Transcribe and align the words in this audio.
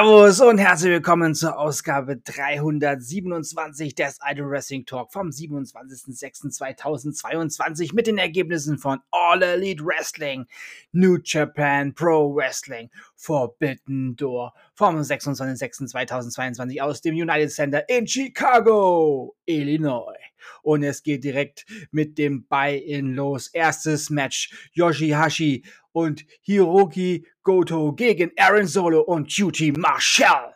Servus 0.00 0.40
und 0.40 0.56
herzlich 0.56 0.92
willkommen 0.92 1.34
zur 1.34 1.58
Ausgabe 1.58 2.16
327 2.16 3.94
des 3.94 4.18
Idol 4.26 4.48
Wrestling 4.48 4.86
Talk 4.86 5.12
vom 5.12 5.28
27.06.2022 5.28 7.94
mit 7.94 8.06
den 8.06 8.16
Ergebnissen 8.16 8.78
von 8.78 9.00
All 9.10 9.42
Elite 9.42 9.84
Wrestling, 9.84 10.46
New 10.92 11.18
Japan 11.22 11.94
Pro 11.94 12.34
Wrestling, 12.34 12.88
Forbidden 13.14 14.16
Door 14.16 14.54
vom 14.72 14.96
26.06.2022 14.96 16.80
aus 16.80 17.02
dem 17.02 17.14
United 17.14 17.52
Center 17.52 17.86
in 17.90 18.06
Chicago, 18.06 19.36
Illinois. 19.44 20.16
Und 20.62 20.82
es 20.82 21.02
geht 21.02 21.24
direkt 21.24 21.66
mit 21.90 22.16
dem 22.16 22.46
Buy-In 22.46 23.12
los. 23.12 23.48
Erstes 23.48 24.08
Match 24.08 24.70
Yoshihashi 24.72 25.62
und 25.92 26.24
Hiroki 26.40 27.26
Goto 27.42 27.92
gegen 27.92 28.32
Aaron 28.36 28.66
Solo 28.66 29.00
und 29.00 29.28
QT 29.28 29.76
Marshall. 29.76 30.54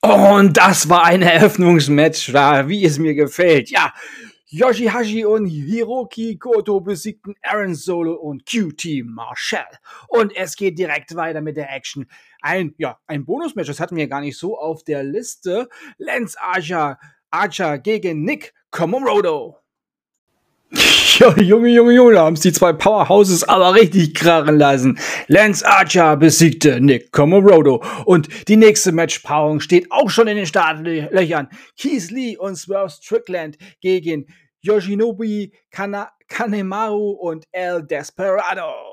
Und 0.00 0.56
das 0.56 0.88
war 0.88 1.04
ein 1.04 1.22
Eröffnungsmatch, 1.22 2.32
wie 2.32 2.84
es 2.84 2.98
mir 2.98 3.14
gefällt. 3.14 3.70
Ja, 3.70 3.92
Yoshihashi 4.54 5.24
und 5.24 5.46
Hiroki 5.46 6.36
Goto 6.36 6.80
besiegten 6.80 7.34
Aaron 7.40 7.74
Solo 7.74 8.14
und 8.14 8.44
QT 8.44 9.02
Marshall. 9.04 9.78
Und 10.08 10.36
es 10.36 10.56
geht 10.56 10.78
direkt 10.78 11.14
weiter 11.14 11.40
mit 11.40 11.56
der 11.56 11.72
Action. 11.72 12.06
Ein, 12.42 12.74
ja, 12.76 12.98
ein 13.06 13.24
Bonusmatch, 13.24 13.68
das 13.68 13.80
hatten 13.80 13.96
wir 13.96 14.08
gar 14.08 14.20
nicht 14.20 14.36
so 14.36 14.58
auf 14.58 14.84
der 14.84 15.04
Liste. 15.04 15.70
Lance 15.96 16.36
Archer, 16.38 16.98
Archer 17.30 17.78
gegen 17.78 18.24
Nick 18.24 18.52
Komorodo. 18.70 19.61
Ja, 21.18 21.36
Junge, 21.36 21.68
Junge, 21.68 21.92
Junge, 21.92 22.14
da 22.14 22.24
haben 22.24 22.36
die 22.36 22.52
zwei 22.52 22.72
Powerhouses 22.72 23.44
aber 23.44 23.74
richtig 23.74 24.14
krachen 24.14 24.58
lassen. 24.58 24.98
Lance 25.28 25.64
Archer 25.64 26.16
besiegte 26.16 26.80
Nick 26.80 27.12
Comorodo. 27.12 27.82
Und 28.06 28.28
die 28.48 28.56
nächste 28.56 28.92
Matchpaarung 28.92 29.60
steht 29.60 29.92
auch 29.92 30.08
schon 30.08 30.26
in 30.26 30.36
den 30.36 30.46
Startlöchern. 30.46 31.48
Keith 31.78 32.10
Lee 32.10 32.36
und 32.36 32.56
Swerve 32.56 32.90
Strickland 32.90 33.58
gegen 33.80 34.26
Yoshinobu 34.62 35.48
Kana 35.70 36.10
Kanemaru 36.28 37.10
und 37.10 37.44
El 37.52 37.82
Desperado. 37.82 38.91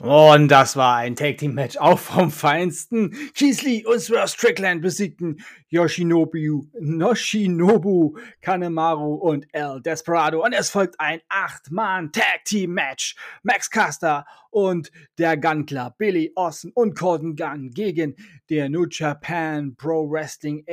Und 0.00 0.48
das 0.48 0.76
war 0.76 0.96
ein 0.96 1.14
Tag 1.14 1.38
Team 1.38 1.54
Match 1.54 1.76
auch 1.76 2.00
vom 2.00 2.32
Feinsten. 2.32 3.12
Keith 3.32 3.86
und 3.86 4.00
Swerve 4.00 4.26
Strickland 4.26 4.82
besiegten 4.82 5.40
Yoshinobu, 5.68 6.66
Noshinobu 6.80 8.18
Kanemaru 8.40 9.14
und 9.14 9.46
El 9.52 9.80
Desperado. 9.80 10.44
Und 10.44 10.52
es 10.52 10.70
folgt 10.70 10.98
ein 10.98 11.20
8-Mann 11.30 12.10
Tag 12.10 12.44
Team 12.44 12.72
Match. 12.74 13.14
Max 13.44 13.70
Caster 13.70 14.26
und 14.50 14.90
der 15.16 15.36
Gun 15.36 15.64
Club 15.64 15.96
Billy 15.96 16.32
Austin 16.34 16.72
und 16.74 16.98
Corden 16.98 17.36
Gunn 17.36 17.70
gegen 17.70 18.16
der 18.50 18.68
New 18.68 18.86
Japan 18.90 19.76
Pro 19.76 20.10
Wrestling 20.10 20.64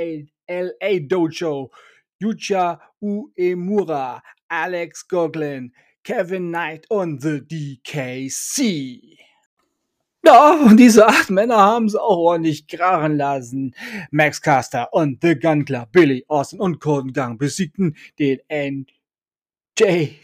LA 0.47 0.99
Dojo. 1.01 1.71
Yucha 2.21 2.79
Uemura, 3.01 4.21
Alex 4.47 5.07
Goglin, 5.07 5.73
Kevin 6.03 6.49
Knight 6.49 6.89
und 6.89 7.21
The 7.21 7.41
DKC. 7.41 9.17
Ja, 10.23 10.51
und 10.53 10.77
diese 10.77 11.07
acht 11.07 11.29
Männer 11.31 11.57
haben 11.57 11.85
es 11.85 11.95
auch 11.95 12.17
ordentlich 12.17 12.67
krachen 12.67 13.17
lassen. 13.17 13.75
Max 14.11 14.41
Caster 14.41 14.93
und 14.93 15.19
The 15.21 15.35
Gun 15.39 15.65
Club, 15.65 15.91
Billy 15.91 16.23
Austin 16.27 16.59
und 16.59 16.79
Corden 16.79 17.11
Gang 17.11 17.39
besiegten 17.39 17.95
den 18.19 18.39
NJ 18.49 18.85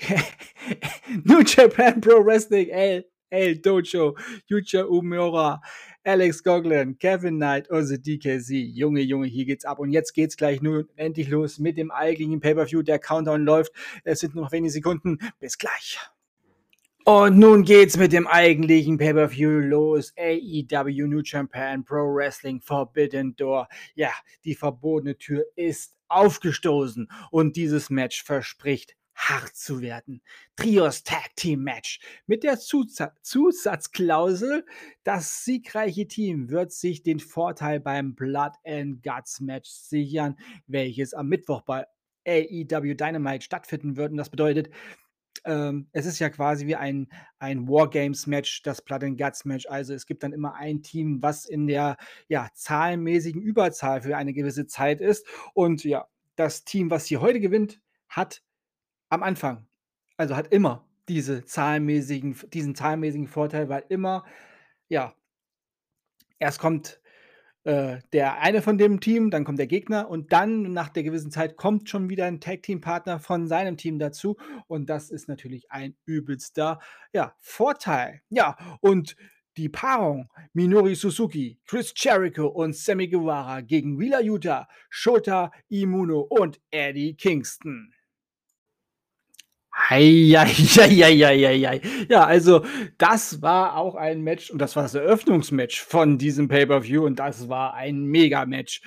New 1.24 1.42
Japan 1.42 2.00
Pro 2.00 2.24
Wrestling 2.24 2.70
L, 2.70 3.06
L 3.30 3.58
Dojo, 3.58 4.16
Yucha 4.48 4.84
Umura, 4.84 5.62
Alex 6.08 6.42
Goglin, 6.42 6.98
Kevin 7.00 7.36
Knight 7.36 7.70
und 7.70 7.86
The 7.86 8.02
DKC. 8.02 8.52
Junge, 8.74 9.02
Junge, 9.02 9.28
hier 9.28 9.44
geht's 9.44 9.66
ab. 9.66 9.78
Und 9.78 9.92
jetzt 9.92 10.14
geht's 10.14 10.38
gleich 10.38 10.62
nur 10.62 10.88
endlich 10.96 11.28
los 11.28 11.60
mit 11.60 11.78
dem 11.78 11.92
eigentlichen 11.92 12.40
Pay-Per-View. 12.40 12.82
Der 12.82 12.98
Countdown 12.98 13.44
läuft. 13.44 13.74
Es 14.06 14.22
sind 14.22 14.34
nur 14.34 14.46
noch 14.46 14.54
wenige 14.54 14.72
Sekunden. 14.72 15.18
Bis 15.42 15.58
gleich. 15.58 16.00
Und 17.04 17.38
nun 17.38 17.64
geht's 17.64 17.98
mit 17.98 18.14
dem 18.14 18.26
eigentlichen 18.26 18.98
Pay-Per-View 18.98 19.60
los. 19.60 20.14
AEW 20.18 21.08
New 21.08 21.22
Japan 21.26 21.84
Pro 21.84 22.16
Wrestling 22.16 22.62
Forbidden 22.62 23.36
Door. 23.36 23.68
Ja, 23.96 24.12
die 24.46 24.56
verbotene 24.56 25.18
Tür 25.18 25.44
ist 25.58 25.94
aufgestoßen 26.08 27.10
und 27.32 27.58
dieses 27.58 27.90
Match 27.90 28.24
verspricht 28.24 28.97
hart 29.18 29.56
zu 29.56 29.82
werden. 29.82 30.22
Trios 30.56 31.04
Tag 31.04 31.36
Team 31.36 31.64
Match 31.64 32.00
mit 32.28 32.44
der 32.44 32.60
Zusatz 32.60 33.16
Zusatzklausel, 33.24 34.66
das 35.04 35.44
siegreiche 35.44 36.08
Team 36.08 36.50
wird 36.50 36.72
sich 36.72 37.04
den 37.04 37.20
Vorteil 37.20 37.80
beim 37.80 38.16
Blood 38.16 38.54
and 38.64 39.04
Guts 39.04 39.42
Match 39.42 39.70
sichern, 39.70 40.38
welches 40.68 41.14
am 41.14 41.28
Mittwoch 41.28 41.62
bei 41.62 41.86
AEW 42.28 42.94
Dynamite 42.94 43.44
stattfinden 43.44 43.98
wird. 43.98 44.12
Und 44.12 44.18
das 44.18 44.30
bedeutet, 44.30 44.70
ähm, 45.46 45.88
es 45.94 46.06
ist 46.06 46.20
ja 46.20 46.30
quasi 46.30 46.68
wie 46.68 46.76
ein, 46.76 47.08
ein 47.40 47.68
Wargames-Match, 47.68 48.64
das 48.64 48.82
Blood 48.82 49.04
and 49.04 49.18
Guts-Match. 49.18 49.66
Also 49.68 49.94
es 49.94 50.06
gibt 50.06 50.24
dann 50.24 50.34
immer 50.34 50.54
ein 50.56 50.84
Team, 50.84 51.22
was 51.22 51.46
in 51.46 51.68
der 51.68 51.98
ja, 52.28 52.50
zahlenmäßigen 52.54 53.42
Überzahl 53.42 54.02
für 54.02 54.16
eine 54.18 54.34
gewisse 54.34 54.68
Zeit 54.68 55.02
ist. 55.02 55.26
Und 55.54 55.84
ja, 55.84 56.08
das 56.36 56.66
Team, 56.66 56.92
was 56.92 57.06
hier 57.06 57.22
heute 57.22 57.40
gewinnt, 57.40 57.80
hat 58.10 58.44
am 59.10 59.24
Anfang. 59.24 59.68
Also 60.18 60.36
hat 60.36 60.52
immer 60.54 60.88
diese 61.10 61.46
zahlenmäßigen 61.46 62.36
diesen 62.54 62.76
zahlenmäßigen 62.76 63.28
Vorteil, 63.28 63.70
weil 63.70 63.86
immer, 63.90 64.26
ja 64.90 65.14
erst 66.40 66.60
kommt, 66.60 67.02
äh, 67.64 68.00
der 68.14 68.42
eine 68.42 68.62
von 68.62 68.78
dem 68.78 69.00
Team, 69.00 69.30
dann 69.30 69.44
kommt 69.44 69.60
der 69.60 69.68
Gegner 69.68 70.10
und 70.10 70.32
dann 70.32 70.74
nach 70.74 70.90
der 70.90 71.04
gewissen 71.04 71.32
Zeit 71.32 71.58
kommt 71.58 71.90
schon 71.90 72.10
wieder 72.10 72.26
ein 72.26 72.40
Tag-Team-Partner 72.40 73.20
von 73.20 73.48
seinem 73.48 73.78
Team 73.78 74.00
dazu 74.00 74.38
und 74.68 74.90
das 74.90 75.10
ist 75.10 75.28
natürlich 75.28 75.72
ein 75.72 75.96
übelster, 76.06 76.80
ja, 77.14 77.36
Vorteil. 77.40 78.22
Ja, 78.30 78.56
und 78.82 79.16
die 79.58 79.70
Paarung 79.70 80.30
Minori 80.54 80.96
Suzuki, 80.96 81.60
Chris 81.66 81.94
Jericho 81.96 82.48
und 82.48 82.76
Sammy 82.76 83.08
Guevara 83.08 83.62
gegen 83.62 84.00
Wheeler 84.00 84.22
Yuta, 84.22 84.68
Shota 84.90 85.52
Imuno 85.68 86.22
und 86.22 86.62
Eddie 86.70 87.16
Kingston. 87.16 87.92
Eieieiei. 89.90 91.82
Ja, 92.10 92.26
also 92.26 92.66
das 92.98 93.42
war 93.42 93.78
auch 93.78 93.96
ein 93.96 94.22
Match 94.22 94.50
und 94.50 94.60
das 94.60 94.76
war 94.76 94.84
das 94.84 94.96
Eröffnungsmatch 94.96 95.82
von 95.82 96.18
diesem 96.18 96.48
Pay-Per-View 96.48 97.06
und 97.06 97.20
das 97.20 97.48
war 97.48 97.74
ein 97.76 98.06
Mega-Match. 98.06 98.82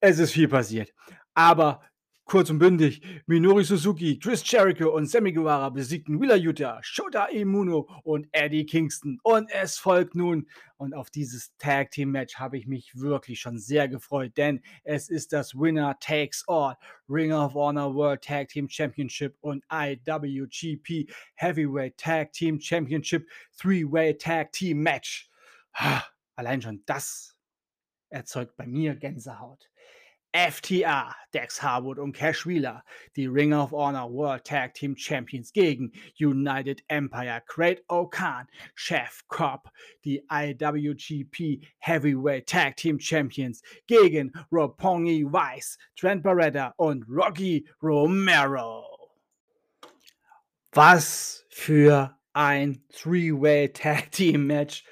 Es 0.00 0.18
ist 0.18 0.32
viel 0.32 0.48
passiert. 0.48 0.92
Aber 1.34 1.82
Kurz 2.30 2.48
und 2.48 2.60
bündig, 2.60 3.02
Minori 3.26 3.64
Suzuki, 3.64 4.16
Chris 4.16 4.48
Jericho 4.48 4.94
und 4.94 5.06
Sammy 5.06 5.32
Guevara 5.32 5.68
besiegten 5.68 6.20
Wheeler 6.20 6.36
Yuta, 6.36 6.78
Shota 6.80 7.24
Imuno 7.24 7.88
und 8.04 8.28
Eddie 8.30 8.64
Kingston. 8.64 9.18
Und 9.24 9.50
es 9.50 9.78
folgt 9.78 10.14
nun, 10.14 10.46
und 10.76 10.94
auf 10.94 11.10
dieses 11.10 11.56
Tag 11.56 11.90
Team 11.90 12.12
Match 12.12 12.36
habe 12.36 12.56
ich 12.56 12.68
mich 12.68 12.94
wirklich 12.94 13.40
schon 13.40 13.58
sehr 13.58 13.88
gefreut, 13.88 14.36
denn 14.36 14.62
es 14.84 15.08
ist 15.08 15.32
das 15.32 15.56
Winner 15.56 15.98
Takes 15.98 16.44
All 16.46 16.76
Ring 17.08 17.32
of 17.32 17.54
Honor 17.54 17.96
World 17.96 18.22
Tag 18.22 18.46
Team 18.46 18.68
Championship 18.68 19.36
und 19.40 19.64
IWGP 19.68 21.12
Heavyweight 21.34 21.96
Tag 21.96 22.32
Team 22.32 22.60
Championship 22.60 23.28
Three-Way 23.60 24.18
Tag 24.18 24.52
Team 24.52 24.78
Match. 24.78 25.28
Allein 26.36 26.62
schon 26.62 26.84
das 26.86 27.36
erzeugt 28.08 28.56
bei 28.56 28.68
mir 28.68 28.94
Gänsehaut. 28.94 29.69
FTR, 30.32 31.14
Dex 31.32 31.60
Harwood 31.62 31.98
und 31.98 32.12
Cash 32.12 32.46
Wheeler, 32.46 32.84
die 33.16 33.26
Ring 33.26 33.52
of 33.52 33.72
Honor 33.72 34.10
World 34.10 34.44
Tag 34.44 34.74
Team 34.74 34.96
Champions 34.96 35.52
gegen 35.52 35.92
United 36.18 36.82
Empire, 36.88 37.42
Great 37.46 37.82
O'Khan, 37.88 38.46
Chef 38.74 39.24
Cobb, 39.28 39.70
die 40.04 40.22
IWGP 40.30 41.66
Heavyweight 41.78 42.46
Tag 42.46 42.76
Team 42.76 43.00
Champions 43.00 43.62
gegen 43.86 44.32
Roppongi 44.52 45.24
Weiss, 45.24 45.78
Trent 45.96 46.22
Barretta 46.22 46.74
und 46.76 47.04
Rocky 47.08 47.68
Romero. 47.82 48.86
Was 50.72 51.44
für 51.50 52.16
ein 52.32 52.84
Three-Way 52.92 53.72
Tag 53.72 54.12
Team 54.12 54.46
Match. 54.46 54.84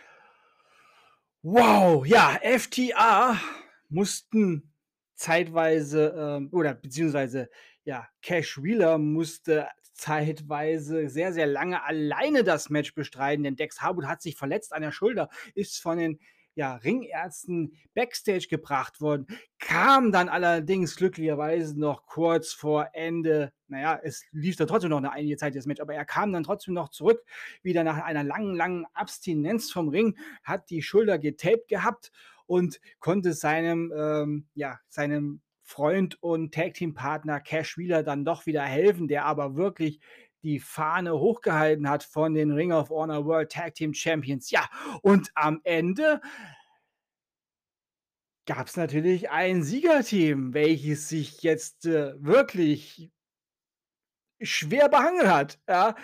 Wow, 1.43 2.05
ja, 2.05 2.39
FTR 2.43 3.41
mussten 3.89 4.73
zeitweise 5.19 6.15
ähm, 6.17 6.49
oder 6.53 6.75
beziehungsweise 6.75 7.51
ja, 7.85 8.09
Cash 8.23 8.63
Wheeler 8.63 8.99
musste 8.99 9.69
zeitweise 9.93 11.09
sehr, 11.09 11.33
sehr 11.33 11.47
lange 11.47 11.83
alleine 11.85 12.45
das 12.45 12.71
Match 12.71 12.95
bestreiten, 12.95 13.43
denn 13.43 13.57
Dex 13.57 13.81
Harwood 13.81 14.07
hat 14.07 14.23
sich 14.23 14.37
verletzt 14.37 14.73
an 14.73 14.83
der 14.83 14.93
Schulter, 14.93 15.29
ist 15.55 15.83
von 15.83 15.99
den 15.99 16.21
ja, 16.55 16.75
Ringärzten 16.77 17.73
backstage 17.95 18.47
gebracht 18.49 19.01
worden, 19.01 19.27
kam 19.59 20.11
dann 20.13 20.29
allerdings 20.29 20.97
glücklicherweise 20.97 21.79
noch 21.79 22.07
kurz 22.07 22.53
vor 22.53 22.89
Ende, 22.95 23.53
naja, 23.69 23.99
es 24.03 24.25
lief 24.33 24.57
da 24.57 24.67
trotzdem 24.67 24.91
noch 24.91 24.99
eine 24.99 25.13
einige 25.13 25.37
Zeit 25.37 25.55
das 25.55 25.67
Match, 25.67 25.81
aber 25.81 25.95
er 25.95 26.05
kam 26.05 26.33
dann 26.33 26.43
trotzdem 26.43 26.75
noch 26.75 26.89
zurück, 26.89 27.25
wieder 27.63 27.85
nach 27.85 28.03
einer 28.03 28.25
langen, 28.25 28.57
langen 28.57 28.87
Abstinenz 28.93 29.71
vom 29.71 29.89
Ring, 29.89 30.17
hat 30.43 30.71
die 30.71 30.83
Schulter 30.83 31.19
getaped 31.19 31.69
gehabt 31.69 32.13
und 32.49 32.81
konnte 32.99 33.35
seinem, 33.35 33.93
ähm, 33.97 34.49
ja, 34.55 34.81
seinem 34.89 35.43
Freund 35.63 36.21
und 36.23 36.55
Tag-Team-Partner 36.55 37.41
Cash 37.41 37.77
Wheeler 37.77 38.03
dann 38.03 38.25
doch 38.25 38.47
wieder 38.47 38.63
helfen, 38.63 39.07
der 39.07 39.27
aber 39.27 39.55
wirklich 39.55 40.01
die 40.43 40.61
Fahne 40.61 41.19
hochgehalten 41.19 41.89
hat 41.89 42.03
von 42.03 42.33
den 42.35 42.53
Ring 42.53 42.73
of 42.73 42.91
Honor 42.91 43.27
World 43.27 43.53
Tag 43.53 43.75
Team 43.75 43.93
Champions. 43.93 44.51
Ja, 44.51 44.69
und 45.03 45.31
am 45.35 45.61
Ende 45.65 46.21
gab 48.47 48.67
es 48.67 48.77
natürlich 48.77 49.31
ein 49.31 49.63
Siegerteam, 49.63 50.55
welches 50.55 51.09
sich 51.09 51.43
jetzt 51.43 51.85
äh, 51.85 52.15
wirklich 52.17 53.11
schwer 54.41 54.89
behangen 54.89 55.31
hat. 55.31 55.61
Ja. 55.69 55.97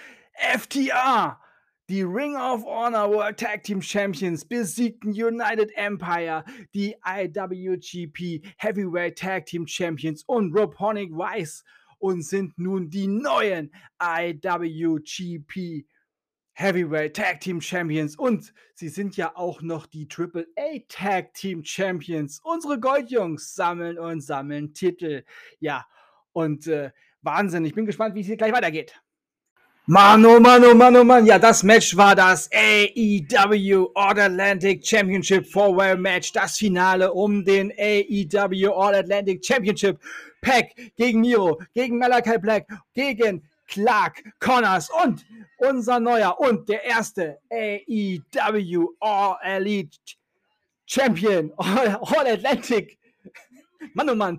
FTR, 0.58 1.40
die 1.88 2.02
Ring 2.02 2.34
of 2.36 2.64
Honor 2.64 3.10
World 3.10 3.38
Tag 3.38 3.62
Team 3.62 3.82
Champions, 3.82 4.44
besiegten 4.44 5.10
United 5.10 5.70
Empire, 5.76 6.44
die 6.75 6.96
IWGP 7.04 8.42
Heavyweight 8.56 9.19
Tag 9.19 9.46
Team 9.46 9.66
Champions 9.66 10.25
und 10.26 10.54
Robonic 10.54 11.10
Weiss 11.12 11.62
und 11.98 12.22
sind 12.22 12.58
nun 12.58 12.88
die 12.88 13.06
neuen 13.06 13.70
IWGP 14.02 15.86
Heavyweight 16.54 17.16
Tag 17.16 17.40
Team 17.40 17.60
Champions 17.60 18.16
und 18.16 18.54
sie 18.75 18.88
sind 18.88 19.16
ja 19.16 19.37
auch 19.37 19.60
noch 19.60 19.87
die 19.87 20.08
Triple 20.08 20.46
A 20.56 20.78
Tag 20.88 21.34
Team 21.34 21.64
Champions. 21.64 22.40
Unsere 22.44 22.80
Goldjungs 22.80 23.54
sammeln 23.54 23.98
und 23.98 24.22
sammeln 24.22 24.72
Titel. 24.72 25.25
Ja, 25.58 25.84
und 26.32 26.66
äh, 26.66 26.92
Wahnsinn. 27.22 27.64
Ich 27.64 27.75
bin 27.75 27.87
gespannt, 27.87 28.14
wie 28.14 28.20
es 28.20 28.26
hier 28.26 28.37
gleich 28.37 28.52
weitergeht. 28.52 29.03
Mann, 29.86 30.25
oh 30.25 30.40
Mann, 30.40 30.64
oh 30.64 30.72
Mann, 30.72 30.96
oh 30.96 31.04
Mann. 31.04 31.26
Ja, 31.26 31.38
das 31.38 31.62
Match 31.62 31.94
war 31.94 32.16
das 32.16 32.48
AEW 32.50 33.90
All 33.94 34.19
Atlantic 34.19 34.86
Championship 34.86 35.46
Four-Way 35.46 35.96
Match. 35.98 36.32
Das 36.32 36.56
Finale 36.56 37.12
um 37.12 37.44
den 37.44 37.70
AEW 37.70 38.72
All 38.72 38.94
Atlantic 38.94 39.44
Championship. 39.44 40.00
Pack 40.40 40.75
gegen 40.96 41.20
Miro, 41.20 41.60
gegen 41.75 41.98
Malachi 41.98 42.38
Black, 42.38 42.66
gegen 42.94 43.46
Clark 43.69 44.22
Connors 44.40 44.88
und 45.04 45.26
unser 45.58 46.00
neuer 46.00 46.34
und 46.40 46.66
der 46.66 46.82
erste 46.82 47.38
AEW 47.52 48.88
All 49.00 49.37
Elite 49.42 49.98
Champion, 50.87 51.52
All, 51.58 51.98
All 52.00 52.26
Atlantic. 52.26 52.98
Mann, 53.92 54.08
oh 54.08 54.14
Mann. 54.14 54.38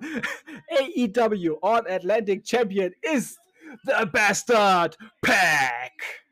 AEW 0.71 1.59
All 1.61 1.87
Atlantic 1.87 2.47
Champion 2.47 2.91
ist 3.13 3.37
The 3.83 4.05
Bastard 4.11 4.97
Pack. 5.21 6.25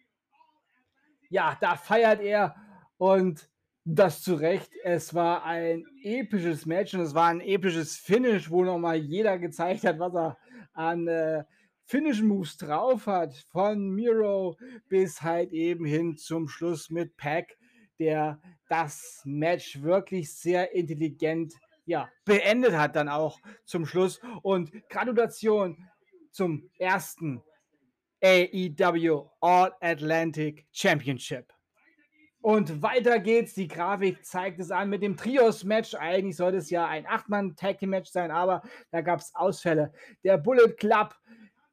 Ja, 1.29 1.57
da 1.59 1.75
feiert 1.75 2.21
er 2.21 2.55
und 2.97 3.49
das 3.85 4.21
zu 4.21 4.35
Recht. 4.35 4.71
Es 4.83 5.13
war 5.13 5.43
ein 5.43 5.85
episches 6.03 6.65
Match 6.65 6.93
und 6.93 7.01
es 7.01 7.13
war 7.13 7.27
ein 7.27 7.41
episches 7.41 7.97
Finish, 7.97 8.49
wo 8.49 8.63
nochmal 8.63 8.97
jeder 8.97 9.37
gezeigt 9.37 9.83
hat, 9.83 9.99
was 9.99 10.13
er 10.13 10.37
an 10.73 11.07
äh, 11.07 11.43
Finish-Moves 11.85 12.57
drauf 12.57 13.07
hat. 13.07 13.35
Von 13.51 13.89
Miro 13.89 14.57
bis 14.87 15.21
halt 15.21 15.51
eben 15.51 15.85
hin 15.85 16.17
zum 16.17 16.47
Schluss 16.47 16.89
mit 16.89 17.17
Pack, 17.17 17.57
der 17.99 18.39
das 18.69 19.21
Match 19.25 19.81
wirklich 19.81 20.33
sehr 20.33 20.73
intelligent 20.73 21.53
ja, 21.85 22.09
beendet 22.25 22.73
hat 22.73 22.95
dann 22.95 23.09
auch 23.09 23.39
zum 23.65 23.85
Schluss. 23.85 24.21
Und 24.41 24.71
Gratulation 24.89 25.89
zum 26.33 26.69
ersten 26.77 27.41
AEW 28.21 29.29
All 29.39 29.73
Atlantic 29.79 30.65
Championship. 30.71 31.53
Und 32.41 32.81
weiter 32.81 33.19
geht's. 33.19 33.53
Die 33.53 33.69
Grafik 33.69 34.25
zeigt 34.25 34.59
es 34.59 34.69
an 34.69 34.89
mit 34.89 35.01
dem 35.01 35.15
Trios-Match. 35.15 35.95
Eigentlich 35.95 36.35
sollte 36.35 36.57
es 36.57 36.69
ja 36.69 36.85
ein 36.85 37.05
Acht-Mann-Tag-Team-Match 37.07 38.11
sein, 38.11 38.31
aber 38.31 38.61
da 38.91 38.99
gab 38.99 39.21
es 39.21 39.33
Ausfälle. 39.33 39.93
Der 40.25 40.37
Bullet 40.37 40.73
Club 40.75 41.15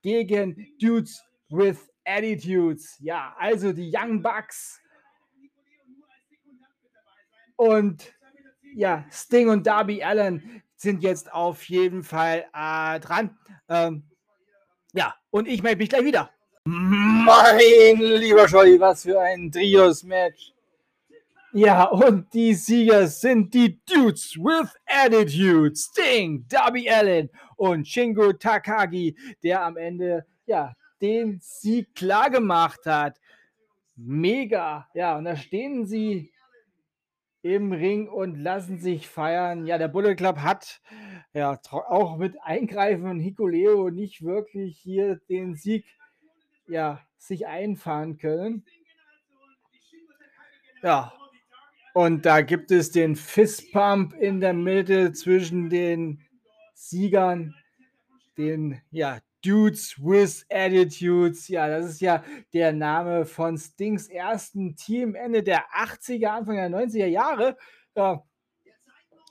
gegen 0.02 0.68
Dudes 0.80 1.24
with 1.48 1.90
Attitudes. 2.04 2.96
Ja, 3.00 3.34
also 3.36 3.72
die 3.72 3.92
Young 3.92 4.22
Bucks. 4.22 4.80
Und 7.56 8.14
ja, 8.74 9.04
Sting 9.10 9.48
und 9.48 9.66
Darby 9.66 10.02
Allen 10.04 10.62
sind 10.76 11.02
jetzt 11.02 11.32
auf 11.32 11.64
jeden 11.64 12.04
Fall 12.04 12.46
äh, 12.54 13.00
dran. 13.00 13.36
Ähm, 13.68 14.09
ja, 14.92 15.14
und 15.30 15.48
ich 15.48 15.62
melde 15.62 15.78
mich 15.78 15.88
gleich 15.88 16.04
wieder. 16.04 16.30
Mein 16.64 17.98
lieber 17.98 18.48
Scholli, 18.48 18.78
was 18.78 19.02
für 19.04 19.20
ein 19.20 19.50
Trios-Match. 19.50 20.52
Ja, 21.52 21.84
und 21.84 22.32
die 22.32 22.54
Sieger 22.54 23.08
sind 23.08 23.52
die 23.54 23.80
Dudes 23.84 24.36
with 24.36 24.70
Attitude, 24.86 25.74
Sting, 25.74 26.44
Darby 26.48 26.88
Allen 26.88 27.28
und 27.56 27.88
Shingo 27.88 28.32
Takagi, 28.32 29.16
der 29.42 29.64
am 29.64 29.76
Ende 29.76 30.24
ja 30.46 30.72
den 31.00 31.40
Sieg 31.40 31.94
klar 31.94 32.30
gemacht 32.30 32.80
hat. 32.86 33.18
Mega. 33.96 34.88
Ja, 34.94 35.18
und 35.18 35.24
da 35.24 35.34
stehen 35.34 35.86
sie 35.86 36.32
im 37.42 37.72
Ring 37.72 38.08
und 38.08 38.36
lassen 38.36 38.78
sich 38.78 39.08
feiern. 39.08 39.66
Ja, 39.66 39.78
der 39.78 39.88
Bullet 39.88 40.14
Club 40.14 40.38
hat 40.38 40.80
ja 41.32 41.58
auch 41.72 42.16
mit 42.16 42.36
Eingreifen 42.42 43.02
von 43.02 43.20
Hikuleo 43.20 43.90
nicht 43.90 44.22
wirklich 44.22 44.78
hier 44.78 45.20
den 45.28 45.54
Sieg 45.54 45.84
ja, 46.66 47.00
sich 47.18 47.46
einfahren 47.46 48.18
können. 48.18 48.64
Ja, 50.82 51.12
und 51.92 52.24
da 52.24 52.42
gibt 52.42 52.70
es 52.70 52.90
den 52.90 53.16
Fistpump 53.16 54.14
in 54.14 54.40
der 54.40 54.54
Mitte 54.54 55.12
zwischen 55.12 55.68
den 55.68 56.22
Siegern, 56.74 57.54
den 58.38 58.80
ja, 58.90 59.18
Dudes 59.42 59.96
with 59.98 60.44
Attitudes. 60.50 61.48
Ja, 61.48 61.68
das 61.68 61.86
ist 61.86 62.00
ja 62.00 62.22
der 62.52 62.72
Name 62.72 63.24
von 63.24 63.56
Stings 63.56 64.08
ersten 64.08 64.76
Team 64.76 65.14
Ende 65.14 65.42
der 65.42 65.64
80er, 65.70 66.26
Anfang 66.26 66.56
der 66.56 66.70
90er 66.70 67.06
Jahre. 67.06 67.56
Ja, 67.94 68.22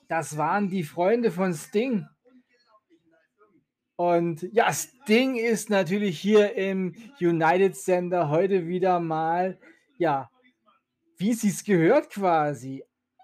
das 0.08 0.38
waren 0.38 0.70
die 0.70 0.84
Freunde 0.84 1.32
von 1.32 1.54
Sting. 1.54 2.08
Und 3.96 4.48
ja, 4.54 4.72
Sting 4.72 5.36
ist 5.36 5.70
natürlich 5.70 6.20
hier 6.20 6.56
im 6.56 6.96
United 7.20 7.76
Center 7.76 8.30
heute 8.30 8.68
wieder 8.68 9.00
mal, 9.00 9.60
ja, 9.98 10.32
wie 11.18 11.34
sie 11.34 11.50
es 11.50 11.66
gehört 11.66 12.10
quasi, 12.10 12.84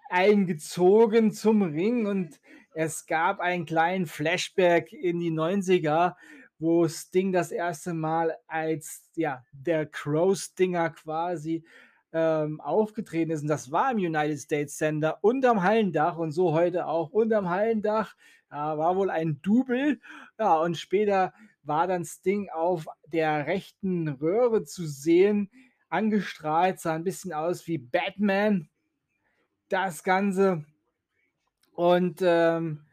eingezogen 0.09 1.31
zum 1.31 1.63
Ring 1.63 2.05
und 2.05 2.39
es 2.73 3.05
gab 3.05 3.39
einen 3.39 3.65
kleinen 3.65 4.05
Flashback 4.05 4.91
in 4.91 5.19
die 5.21 5.31
90er, 5.31 6.15
wo 6.59 6.87
Sting 6.87 7.31
das 7.31 7.51
erste 7.51 7.93
Mal 7.93 8.35
als 8.47 9.09
ja, 9.15 9.43
der 9.51 9.85
Crow-Stinger 9.85 10.91
quasi 10.91 11.63
ähm, 12.13 12.61
aufgetreten 12.61 13.31
ist. 13.31 13.41
Und 13.41 13.49
das 13.49 13.71
war 13.71 13.91
im 13.91 13.97
United 13.97 14.39
States 14.39 14.77
Center 14.77 15.17
unterm 15.21 15.63
Hallendach 15.63 16.17
und 16.17 16.31
so 16.31 16.53
heute 16.53 16.87
auch 16.87 17.09
unterm 17.09 17.49
Hallendach. 17.49 18.15
Ja, 18.49 18.77
war 18.77 18.95
wohl 18.95 19.09
ein 19.09 19.41
Double. 19.41 19.99
Ja, 20.39 20.55
und 20.59 20.77
später 20.77 21.33
war 21.63 21.87
dann 21.87 22.05
Sting 22.05 22.49
auf 22.49 22.87
der 23.07 23.47
rechten 23.47 24.07
Röhre 24.07 24.63
zu 24.63 24.85
sehen, 24.85 25.49
angestrahlt, 25.89 26.79
sah 26.79 26.93
ein 26.95 27.03
bisschen 27.03 27.33
aus 27.33 27.67
wie 27.67 27.79
Batman. 27.79 28.69
Das 29.67 30.03
Ganze. 30.03 30.63
Und 31.73 32.21
ähm, 32.21 32.84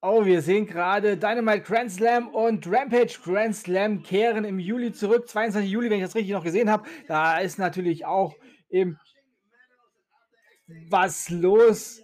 Oh, 0.00 0.24
wir 0.24 0.42
sehen 0.42 0.64
gerade 0.66 1.16
Dynamite 1.16 1.62
Grand 1.62 1.90
Slam 1.90 2.28
und 2.28 2.70
Rampage 2.70 3.18
Grand 3.20 3.56
Slam 3.56 4.04
kehren 4.04 4.44
im 4.44 4.60
Juli 4.60 4.92
zurück. 4.92 5.28
22. 5.28 5.68
Juli, 5.68 5.90
wenn 5.90 5.98
ich 5.98 6.04
das 6.04 6.14
richtig 6.14 6.32
noch 6.32 6.44
gesehen 6.44 6.70
habe. 6.70 6.88
Da 7.08 7.38
ist 7.38 7.58
natürlich 7.58 8.06
auch 8.06 8.36
im 8.68 8.96
was 10.88 11.30
los. 11.30 12.00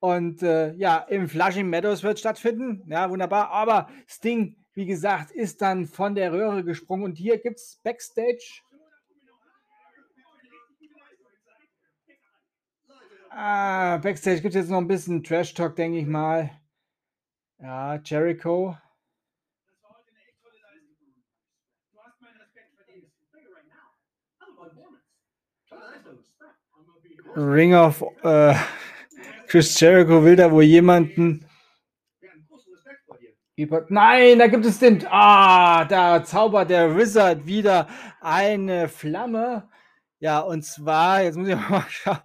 Und 0.00 0.42
äh, 0.42 0.72
ja, 0.74 0.98
im 0.98 1.28
Flushing 1.28 1.70
Meadows 1.70 2.02
wird 2.02 2.18
stattfinden. 2.18 2.82
Ja, 2.90 3.08
wunderbar. 3.08 3.50
Aber 3.50 3.88
Sting, 4.08 4.56
wie 4.74 4.86
gesagt, 4.86 5.30
ist 5.30 5.62
dann 5.62 5.86
von 5.86 6.16
der 6.16 6.32
Röhre 6.32 6.64
gesprungen. 6.64 7.04
Und 7.04 7.16
hier 7.16 7.38
gibt 7.38 7.58
es 7.60 7.80
Backstage. 7.84 8.60
Ah, 13.30 13.98
Backstage 13.98 14.40
gibt 14.40 14.56
es 14.56 14.62
jetzt 14.62 14.70
noch 14.70 14.78
ein 14.78 14.88
bisschen 14.88 15.22
Trash 15.22 15.54
Talk, 15.54 15.76
denke 15.76 15.98
ich 15.98 16.06
mal. 16.06 16.50
Ja, 17.64 17.98
Jericho. 18.04 18.76
Ring 27.34 27.74
of 27.74 28.04
äh, 28.22 28.54
Chris 29.46 29.80
Jericho 29.80 30.22
will 30.22 30.36
da 30.36 30.52
wohl 30.52 30.64
jemanden 30.64 31.48
über. 33.56 33.86
Nein, 33.88 34.38
da 34.38 34.46
gibt 34.46 34.66
es 34.66 34.78
den. 34.78 35.02
Ah, 35.08 35.86
da 35.86 36.22
zaubert 36.22 36.68
der 36.68 36.94
Wizard 36.94 37.46
wieder 37.46 37.88
eine 38.20 38.90
Flamme. 38.90 39.70
Ja, 40.18 40.40
und 40.40 40.66
zwar, 40.66 41.22
jetzt 41.22 41.36
muss 41.36 41.48
ich 41.48 41.56
mal 41.70 41.86
schauen. 41.88 42.18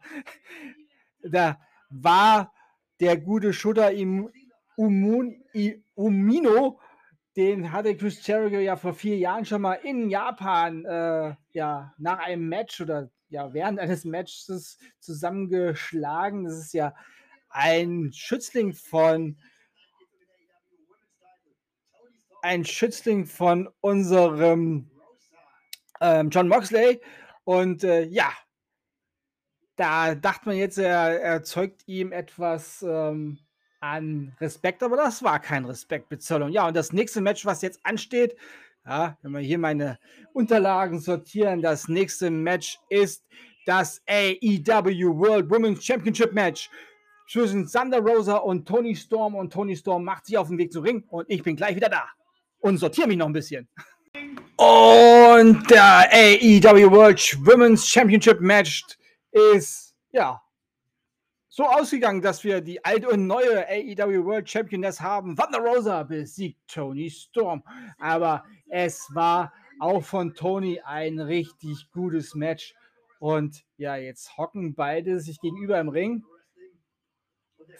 Da 1.23 1.61
war 1.89 2.51
der 2.99 3.15
gute 3.15 3.53
Shutter 3.53 3.93
im 3.93 4.29
Umun, 4.79 5.43
Umino, 5.95 6.79
den 7.35 7.73
hatte 7.73 7.97
Chris 7.97 8.25
Jericho 8.25 8.59
ja 8.59 8.77
vor 8.77 8.93
vier 8.93 9.17
Jahren 9.17 9.43
schon 9.43 9.61
mal 9.61 9.73
in 9.73 10.09
Japan 10.09 10.85
äh, 10.85 11.35
ja, 11.51 11.93
nach 11.97 12.19
einem 12.19 12.47
Match 12.47 12.79
oder 12.79 13.11
ja, 13.27 13.53
während 13.53 13.77
eines 13.77 14.05
Matches 14.05 14.77
zusammengeschlagen. 14.99 16.45
Das 16.45 16.53
ist 16.53 16.73
ja 16.73 16.95
ein 17.49 18.11
Schützling 18.13 18.73
von 18.73 19.37
ein 22.41 22.63
Schützling 22.63 23.25
von 23.25 23.67
unserem 23.81 24.89
ähm, 25.99 26.29
John 26.29 26.47
Moxley. 26.47 27.01
Und 27.43 27.83
äh, 27.83 28.03
ja, 28.03 28.31
da 29.75 30.15
dachte 30.15 30.47
man 30.47 30.55
jetzt, 30.55 30.77
er 30.77 31.21
erzeugt 31.21 31.85
ihm 31.85 32.13
etwas 32.13 32.81
ähm, 32.81 33.39
an 33.79 34.35
Respekt, 34.39 34.83
aber 34.83 34.97
das 34.97 35.23
war 35.23 35.39
kein 35.39 35.65
Respektbezollung. 35.65 36.51
Ja, 36.51 36.67
und 36.67 36.75
das 36.75 36.93
nächste 36.93 37.21
Match, 37.21 37.45
was 37.45 37.61
jetzt 37.61 37.79
ansteht, 37.83 38.35
ja, 38.85 39.17
wenn 39.21 39.31
wir 39.33 39.39
hier 39.39 39.57
meine 39.57 39.99
Unterlagen 40.33 40.99
sortieren, 40.99 41.61
das 41.61 41.87
nächste 41.87 42.29
Match 42.31 42.79
ist 42.89 43.25
das 43.65 44.01
AEW 44.07 45.17
World 45.17 45.49
Women's 45.49 45.83
Championship 45.83 46.33
Match 46.33 46.69
zwischen 47.29 47.67
Thunder 47.67 47.99
Rosa 47.99 48.37
und 48.37 48.67
Tony 48.67 48.95
Storm. 48.95 49.35
Und 49.35 49.53
Tony 49.53 49.75
Storm 49.75 50.03
macht 50.03 50.25
sich 50.25 50.37
auf 50.37 50.47
den 50.47 50.57
Weg 50.57 50.73
zum 50.73 50.83
Ring 50.83 51.03
und 51.09 51.29
ich 51.29 51.43
bin 51.43 51.55
gleich 51.55 51.75
wieder 51.75 51.89
da 51.89 52.05
und 52.59 52.77
sortiere 52.77 53.07
mich 53.07 53.17
noch 53.17 53.27
ein 53.27 53.33
bisschen. 53.33 53.67
Und 54.55 55.69
der 55.69 56.09
AEW 56.11 56.91
World 56.91 57.37
Women's 57.45 57.87
Championship 57.87 58.41
Match 58.41 58.83
ist, 59.31 59.95
ja, 60.11 60.41
so 61.59 61.65
ausgegangen, 61.65 62.21
dass 62.21 62.45
wir 62.45 62.61
die 62.61 62.85
alte 62.85 63.09
und 63.09 63.27
neue 63.27 63.67
AEW 63.67 64.23
World 64.23 64.49
Championess 64.49 65.01
haben. 65.01 65.35
Thunder 65.35 65.59
Rosa 65.59 66.03
besiegt 66.03 66.57
Tony 66.69 67.09
Storm. 67.09 67.65
Aber 67.97 68.45
es 68.69 69.09
war 69.13 69.51
auch 69.77 70.01
von 70.01 70.33
Tony 70.33 70.79
ein 70.85 71.19
richtig 71.19 71.91
gutes 71.91 72.33
Match. 72.33 72.73
Und 73.19 73.65
ja, 73.75 73.97
jetzt 73.97 74.37
hocken 74.37 74.73
beide 74.73 75.19
sich 75.19 75.41
gegenüber 75.41 75.77
im 75.81 75.89
Ring. 75.89 76.23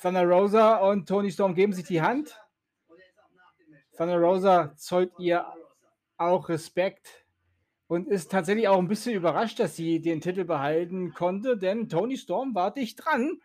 Thunder 0.01 0.25
Rosa 0.25 0.75
und 0.79 1.07
Tony 1.07 1.31
Storm 1.31 1.55
geben 1.55 1.71
sich 1.71 1.85
die 1.85 2.01
Hand. 2.01 2.37
Thunder 3.95 4.17
Rosa 4.17 4.75
zollt 4.75 5.13
ihr 5.19 5.45
auch 6.17 6.49
Respekt 6.49 7.25
und 7.87 8.09
ist 8.09 8.29
tatsächlich 8.29 8.67
auch 8.67 8.79
ein 8.79 8.89
bisschen 8.89 9.15
überrascht, 9.15 9.57
dass 9.57 9.77
sie 9.77 10.01
den 10.01 10.19
Titel 10.19 10.43
behalten 10.43 11.13
konnte, 11.13 11.57
denn 11.57 11.87
Tony 11.87 12.17
Storm 12.17 12.53
war 12.53 12.73
dicht 12.73 13.05
dran. 13.05 13.39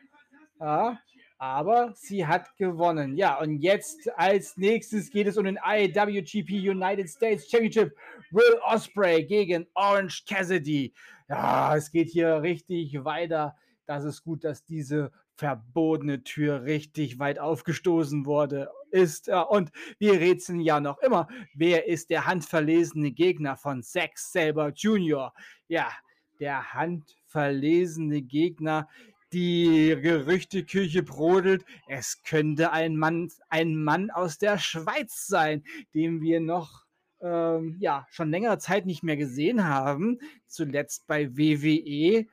Ja, 0.60 0.98
aber 1.38 1.92
sie 1.96 2.26
hat 2.26 2.56
gewonnen. 2.56 3.16
Ja, 3.16 3.38
und 3.38 3.58
jetzt 3.58 4.08
als 4.16 4.56
nächstes 4.56 5.10
geht 5.10 5.26
es 5.26 5.36
um 5.36 5.44
den 5.44 5.58
IWGP 5.62 6.70
United 6.70 7.08
States 7.10 7.50
Championship. 7.50 7.94
Will 8.30 8.58
Osprey 8.64 9.24
gegen 9.24 9.66
Orange 9.74 10.24
Cassidy. 10.26 10.94
Ja, 11.28 11.76
es 11.76 11.90
geht 11.90 12.08
hier 12.08 12.42
richtig 12.42 13.04
weiter. 13.04 13.56
Das 13.86 14.04
ist 14.04 14.22
gut, 14.22 14.44
dass 14.44 14.64
diese 14.64 15.12
verbotene 15.36 16.22
Tür 16.22 16.62
richtig 16.62 17.18
weit 17.18 17.38
aufgestoßen 17.38 18.24
wurde 18.24 18.70
ist. 18.90 19.28
Und 19.28 19.72
wir 19.98 20.20
rätseln 20.20 20.60
ja 20.60 20.78
noch 20.80 20.98
immer, 21.00 21.26
wer 21.54 21.88
ist 21.88 22.10
der 22.10 22.26
handverlesene 22.26 23.10
Gegner 23.10 23.56
von 23.56 23.82
Zack 23.82 24.16
Saber 24.16 24.68
Jr. 24.68 25.34
Ja, 25.66 25.90
der 26.38 26.72
handverlesene 26.72 28.22
Gegner 28.22 28.88
die 29.34 29.98
Gerüchteküche 30.00 31.02
brodelt. 31.02 31.64
Es 31.88 32.22
könnte 32.22 32.70
ein 32.70 32.96
Mann, 32.96 33.30
ein 33.48 33.74
Mann 33.74 34.10
aus 34.10 34.38
der 34.38 34.58
Schweiz 34.58 35.26
sein, 35.26 35.64
den 35.92 36.20
wir 36.20 36.40
noch 36.40 36.84
ähm, 37.20 37.76
ja, 37.80 38.06
schon 38.10 38.30
längere 38.30 38.58
Zeit 38.58 38.86
nicht 38.86 39.02
mehr 39.02 39.16
gesehen 39.16 39.64
haben. 39.64 40.20
Zuletzt 40.46 41.06
bei 41.06 41.36
WWE. 41.36 42.26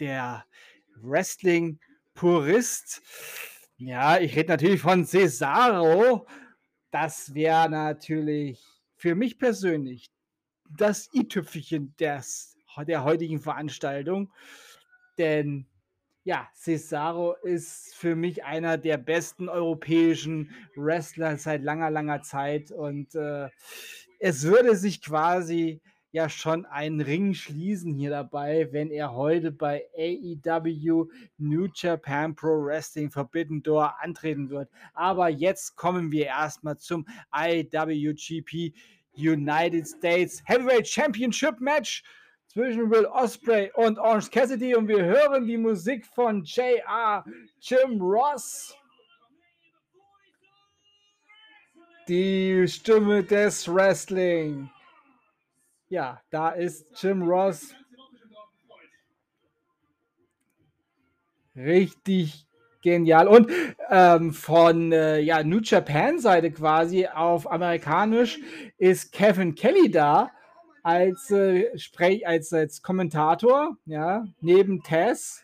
Der 0.00 0.46
Wrestling-Purist. 0.96 3.02
Ja, 3.76 4.18
ich 4.18 4.34
rede 4.34 4.48
natürlich 4.48 4.80
von 4.80 5.04
Cesaro. 5.04 6.26
Das 6.90 7.34
wäre 7.34 7.68
natürlich 7.68 8.64
für 8.96 9.14
mich 9.14 9.38
persönlich 9.38 10.10
das 10.70 11.12
i-Tüpfelchen 11.12 11.94
des 11.98 12.53
der 12.82 13.04
heutigen 13.04 13.38
Veranstaltung. 13.38 14.32
Denn 15.18 15.66
ja, 16.24 16.48
Cesaro 16.54 17.34
ist 17.42 17.94
für 17.94 18.16
mich 18.16 18.44
einer 18.44 18.78
der 18.78 18.96
besten 18.96 19.48
europäischen 19.48 20.50
Wrestler 20.74 21.36
seit 21.36 21.62
langer, 21.62 21.90
langer 21.90 22.22
Zeit. 22.22 22.72
Und 22.72 23.14
äh, 23.14 23.50
es 24.18 24.42
würde 24.44 24.74
sich 24.74 25.02
quasi 25.02 25.82
ja 26.12 26.28
schon 26.28 26.64
ein 26.64 27.00
Ring 27.00 27.34
schließen 27.34 27.92
hier 27.92 28.10
dabei, 28.10 28.68
wenn 28.70 28.90
er 28.90 29.12
heute 29.12 29.50
bei 29.50 29.84
AEW 29.98 31.08
New 31.38 31.68
Japan 31.74 32.34
Pro 32.34 32.64
Wrestling 32.64 33.10
Forbidden 33.10 33.62
Door 33.62 34.00
antreten 34.00 34.48
wird. 34.48 34.70
Aber 34.94 35.28
jetzt 35.28 35.76
kommen 35.76 36.10
wir 36.10 36.26
erstmal 36.26 36.78
zum 36.78 37.04
IWGP 37.36 38.72
United 39.16 39.86
States 39.86 40.42
Heavyweight 40.46 40.88
Championship 40.88 41.60
Match 41.60 42.02
zwischen 42.54 42.88
Will 42.88 43.06
Osprey 43.06 43.72
und 43.74 43.98
Orange 43.98 44.30
Cassidy 44.30 44.76
und 44.76 44.86
wir 44.86 45.04
hören 45.04 45.44
die 45.44 45.58
Musik 45.58 46.06
von 46.06 46.44
J.R. 46.44 47.24
Jim 47.60 48.00
Ross. 48.00 48.76
Die 52.06 52.64
Stimme 52.68 53.24
des 53.24 53.66
Wrestling. 53.66 54.70
Ja, 55.88 56.22
da 56.30 56.50
ist 56.50 56.86
Jim 57.02 57.22
Ross. 57.22 57.74
Richtig 61.56 62.46
genial. 62.82 63.26
Und 63.26 63.50
ähm, 63.90 64.32
von 64.32 64.92
äh, 64.92 65.18
ja, 65.18 65.42
New 65.42 65.60
Japan 65.60 66.20
Seite 66.20 66.52
quasi 66.52 67.08
auf 67.08 67.50
amerikanisch 67.50 68.38
ist 68.78 69.10
Kevin 69.10 69.56
Kelly 69.56 69.90
da 69.90 70.30
als, 70.84 71.30
äh, 71.30 71.76
Sprech, 71.78 72.26
als, 72.28 72.52
als 72.52 72.82
Kommentator, 72.82 73.76
ja, 73.86 74.24
neben 74.40 74.82
Tess. 74.82 75.42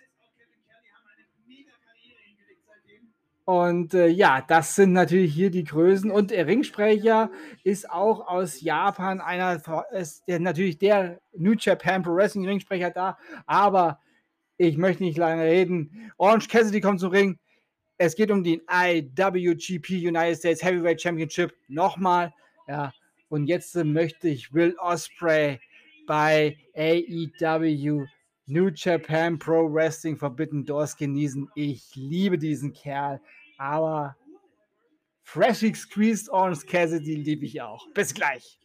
Und 3.47 3.95
äh, 3.95 4.07
ja, 4.07 4.45
das 4.47 4.77
sind 4.77 4.93
natürlich 4.93 5.35
hier 5.35 5.51
die 5.51 5.65
Größen. 5.65 6.11
Und 6.11 6.31
der 6.31 6.47
Ringsprecher 6.47 7.31
ist 7.65 7.91
auch 7.91 8.29
aus 8.29 8.61
Japan 8.61 9.21
einer, 9.21 9.61
ist 9.93 10.29
der, 10.29 10.39
natürlich 10.39 10.79
der 10.79 11.21
New 11.37 11.55
Japan 11.59 12.03
Pro 12.03 12.15
Wrestling 12.15 12.47
Ringsprecher 12.47 12.91
da. 12.91 13.19
Aber 13.47 13.99
ich 14.59 14.77
möchte 14.77 15.03
nicht 15.03 15.19
lange 15.19 15.43
reden. 15.43 16.13
Orange 16.19 16.49
Cassidy 16.49 16.81
kommt 16.81 17.01
zum 17.01 17.11
Ring. 17.11 17.39
Es 17.97 18.15
geht 18.15 18.31
um 18.31 18.45
den 18.45 18.61
IWGP 18.71 20.07
United 20.07 20.39
States 20.39 20.63
Heavyweight 20.63 21.01
Championship. 21.01 21.53
Nochmal. 21.67 22.33
Ja, 22.69 22.93
und 23.31 23.47
jetzt 23.47 23.75
möchte 23.77 24.29
ich 24.29 24.53
Will 24.53 24.77
Osprey 24.79 25.59
bei 26.07 26.59
AEW 26.75 28.05
New 28.47 28.69
Japan 28.75 29.39
Pro 29.39 29.73
Wrestling 29.73 30.17
Forbidden 30.17 30.67
Doors 30.67 30.97
genießen. 30.97 31.49
Ich 31.55 31.95
liebe 31.95 32.37
diesen 32.37 32.73
Kerl, 32.73 33.21
aber 33.57 34.17
Freshly 35.23 35.73
Squeezed 35.73 36.29
Orange 36.31 36.67
Cassidy 36.67 37.15
liebe 37.15 37.47
ich 37.47 37.63
auch. 37.63 37.87
Bis 37.95 38.13
gleich. 38.13 38.59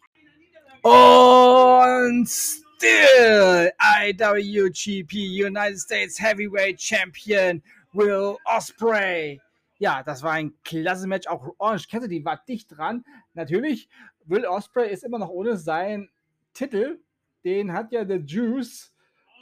Und 0.81 2.27
still 2.27 3.72
IWGP 4.01 5.13
United 5.45 5.79
States 5.79 6.19
Heavyweight 6.19 6.81
Champion 6.81 7.62
Will 7.93 8.36
Osprey. 8.45 9.39
Ja, 9.77 10.01
das 10.01 10.24
war 10.24 10.31
ein 10.31 10.53
klasse 10.63 11.05
Match. 11.05 11.27
Auch 11.27 11.53
Orange 11.60 11.88
Cassidy 11.88 12.25
war 12.25 12.41
dicht 12.48 12.75
dran. 12.75 13.05
Natürlich 13.36 13.89
Will 14.25 14.46
Osprey 14.46 14.91
ist 14.91 15.03
immer 15.03 15.20
noch 15.20 15.29
ohne 15.29 15.58
seinen 15.58 16.10
Titel. 16.53 17.00
Den 17.44 17.74
hat 17.74 17.91
ja 17.91 18.03
der 18.03 18.17
Juice 18.17 18.94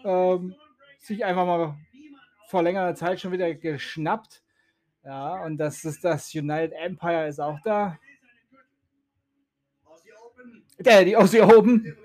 ähm, 0.03 0.55
sich 0.99 1.23
einfach 1.23 1.45
mal 1.45 1.77
vor 2.47 2.63
längerer 2.63 2.93
Zeit 2.95 3.19
schon 3.19 3.31
wieder 3.31 3.53
geschnappt. 3.53 4.43
Ja, 5.03 5.43
und 5.43 5.57
das 5.57 5.83
ist 5.83 6.03
das 6.03 6.33
United 6.33 6.73
Empire 6.73 7.27
ist 7.27 7.39
auch 7.39 7.59
da. 7.63 7.97
Der, 10.79 11.05
die 11.05 11.15
Aussie 11.15 11.41
Open. 11.41 11.97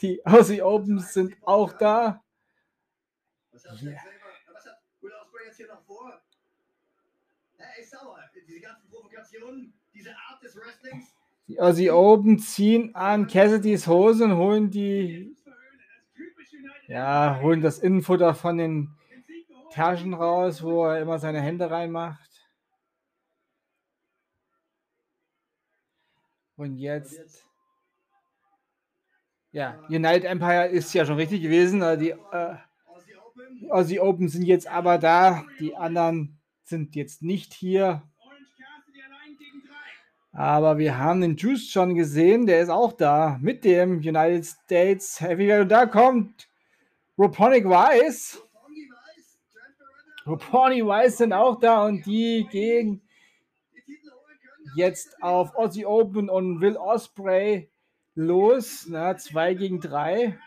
Die 0.00 0.24
Aussie 0.24 0.62
Opens 0.62 1.12
sind 1.12 1.36
auch 1.42 1.72
da. 1.72 2.22
Yeah. 3.82 4.00
Er 7.58 7.78
ist 7.78 7.90
sauer. 7.90 8.18
Diese 8.46 8.60
ganzen 8.60 8.88
Provokationen, 8.88 9.74
diese 9.92 10.10
Art 10.16 10.42
des 10.42 10.56
Wrestlings. 10.56 11.14
Die 11.48 11.58
Aussie 11.60 11.90
Open 11.90 12.38
ziehen 12.38 12.94
an 12.94 13.26
Cassidys 13.26 13.86
Hose 13.86 14.24
und 14.24 14.36
holen 14.36 14.70
die, 14.70 15.34
ja, 16.86 17.40
holen 17.40 17.62
das 17.62 17.78
Innenfutter 17.78 18.34
von 18.34 18.58
den 18.58 18.90
Taschen 19.72 20.12
raus, 20.12 20.62
wo 20.62 20.84
er 20.84 21.00
immer 21.00 21.18
seine 21.18 21.40
Hände 21.40 21.70
reinmacht. 21.70 22.28
Und 26.56 26.76
jetzt, 26.76 27.44
ja, 29.50 29.78
United 29.88 30.24
Empire 30.24 30.66
ist 30.66 30.92
ja 30.92 31.06
schon 31.06 31.16
richtig 31.16 31.40
gewesen. 31.40 31.82
also 31.82 31.98
Die 32.02 32.10
äh, 32.10 32.56
Aussie. 32.84 33.70
Aussie 33.70 34.00
Open 34.00 34.28
sind 34.28 34.42
jetzt 34.42 34.66
aber 34.66 34.98
da. 34.98 35.44
Die 35.60 35.76
anderen 35.76 36.38
sind 36.64 36.94
jetzt 36.94 37.22
nicht 37.22 37.54
hier. 37.54 38.02
Aber 40.38 40.78
wir 40.78 40.96
haben 40.96 41.20
den 41.20 41.36
Juice 41.36 41.68
schon 41.68 41.96
gesehen, 41.96 42.46
der 42.46 42.60
ist 42.60 42.68
auch 42.68 42.92
da 42.92 43.40
mit 43.42 43.64
dem 43.64 43.96
United 43.96 44.46
States 44.46 45.20
Heavyweight. 45.20 45.62
Und 45.62 45.68
da 45.68 45.84
kommt 45.84 46.48
Roponic 47.18 47.64
Wise. 47.64 48.38
Tongi 48.38 48.88
weiß, 48.88 49.38
Trent 49.52 49.78
Beretta. 49.78 50.30
Roponi 50.30 50.84
Wise 50.84 51.16
sind 51.16 51.32
auch 51.32 51.58
da 51.58 51.84
und 51.86 52.06
die 52.06 52.46
gehen 52.52 53.02
jetzt 54.76 55.20
auf 55.20 55.56
Aussie 55.56 55.84
Open 55.84 56.30
und 56.30 56.60
Will 56.60 56.76
Osprey 56.76 57.68
los. 58.14 58.86
Na, 58.88 59.16
zwei 59.16 59.54
gegen 59.54 59.80
drei. 59.80 60.38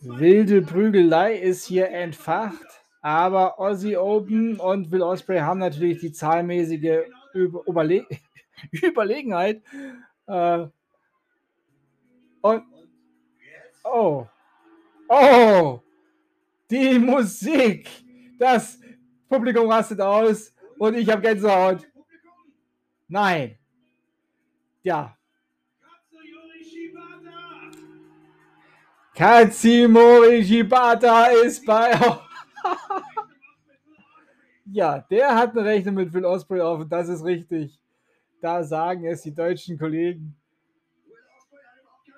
Wilde 0.00 0.60
Prügelei 0.60 1.36
ist 1.36 1.64
hier 1.64 1.88
entfacht. 1.88 2.75
Aber 3.06 3.60
Aussie 3.60 3.96
Open 3.96 4.58
und 4.58 4.90
Will 4.90 5.02
Osprey 5.02 5.38
haben 5.38 5.60
natürlich 5.60 6.00
die 6.00 6.10
zahlmäßige 6.10 7.04
Über 7.34 7.62
Überle 7.64 8.04
Überlegenheit. 8.72 9.62
Äh, 10.26 10.66
und. 12.40 12.64
Oh. 13.84 14.26
Oh. 15.08 15.78
Die 16.68 16.98
Musik. 16.98 17.88
Das 18.40 18.80
Publikum 19.28 19.70
rastet 19.70 20.00
aus 20.00 20.52
und 20.76 20.96
ich 20.96 21.08
habe 21.08 21.22
Gänsehaut. 21.22 21.86
Nein. 23.06 23.56
Ja. 24.82 25.16
Katsumori 29.14 30.44
Shibata 30.44 31.26
ist 31.26 31.64
bei. 31.64 31.92
ja, 34.72 34.98
der 35.10 35.34
hat 35.34 35.56
eine 35.56 35.64
Rechnung 35.64 35.94
mit 35.94 36.12
Will 36.12 36.24
Osprey 36.24 36.60
auf 36.60 36.80
und 36.80 36.90
das 36.90 37.08
ist 37.08 37.24
richtig. 37.24 37.78
Da 38.40 38.62
sagen 38.62 39.06
es 39.06 39.22
die 39.22 39.34
deutschen 39.34 39.78
Kollegen. 39.78 40.36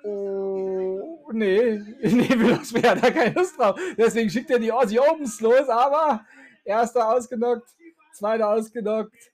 Oh, 0.05 1.31
nee, 1.33 1.81
nee, 2.01 2.31
Will 2.31 2.53
Osprey 2.53 2.83
hat 2.83 3.03
da 3.03 3.11
keine 3.11 3.35
Lust 3.35 3.59
drauf. 3.59 3.79
Deswegen 3.97 4.31
schickt 4.31 4.51
er 4.51 4.59
die 4.59 4.73
Aussie 4.73 5.01
Opens 5.01 5.41
los, 5.41 5.69
aber 5.69 6.25
erster 6.65 7.15
ausgenockt, 7.15 7.69
zweiter 8.13 8.49
ausgenockt. 8.49 9.33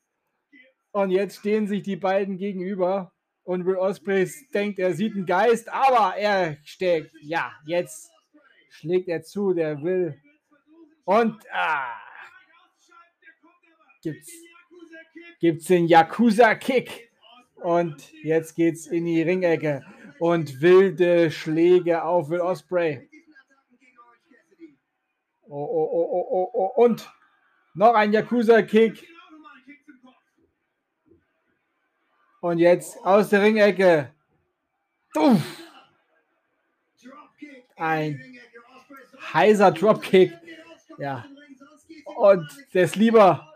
Und 0.92 1.10
jetzt 1.10 1.38
stehen 1.38 1.66
sich 1.66 1.82
die 1.82 1.96
beiden 1.96 2.36
gegenüber. 2.36 3.12
Und 3.42 3.66
Will 3.66 3.76
Osprey 3.76 4.30
denkt, 4.54 4.78
er 4.78 4.94
sieht 4.94 5.14
einen 5.14 5.26
Geist, 5.26 5.70
aber 5.70 6.16
er 6.16 6.56
steckt. 6.64 7.12
Ja, 7.20 7.52
jetzt 7.66 8.10
schlägt 8.70 9.08
er 9.08 9.22
zu, 9.22 9.52
der 9.52 9.82
will. 9.82 10.18
Und 11.04 11.44
ah, 11.52 11.94
gibt's, 14.02 14.32
gibt's 15.40 15.66
den 15.66 15.86
Yakuza-Kick. 15.86 17.10
Und 17.56 18.12
jetzt 18.22 18.54
geht's 18.54 18.86
in 18.86 19.06
die 19.06 19.22
Ringecke. 19.22 19.84
Und 20.18 20.60
wilde 20.60 21.30
Schläge 21.30 22.02
auf 22.02 22.28
Will 22.28 22.40
Osprey. 22.40 23.08
Oh, 25.46 25.56
oh, 25.56 25.88
oh, 25.92 26.08
oh, 26.10 26.28
oh, 26.30 26.50
oh. 26.52 26.82
Und 26.82 27.10
noch 27.74 27.94
ein 27.94 28.12
Yakuza-Kick. 28.12 29.06
Und 32.40 32.58
jetzt 32.58 32.98
aus 33.04 33.30
der 33.30 33.42
Ringecke. 33.42 34.12
Uff, 35.16 35.42
Ein 37.76 38.20
heißer 39.32 39.72
Dropkick. 39.72 40.32
Ja. 40.98 41.24
Und 42.16 42.48
das 42.72 42.96
lieber. 42.96 43.52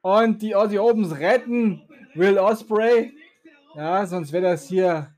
Und 0.00 0.42
die 0.42 0.54
Aussie 0.54 0.78
Opens 0.78 1.18
retten 1.18 1.82
Will 2.14 2.38
Osprey. 2.38 3.12
Ja, 3.74 4.06
sonst 4.06 4.32
wäre 4.32 4.44
das 4.44 4.68
hier 4.68 5.14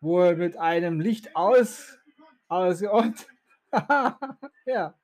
wohl 0.00 0.36
mit 0.36 0.56
einem 0.56 1.00
Licht 1.00 1.36
aus. 1.36 1.98
aus 2.48 2.82
und 2.82 3.26
ja. 4.66 4.94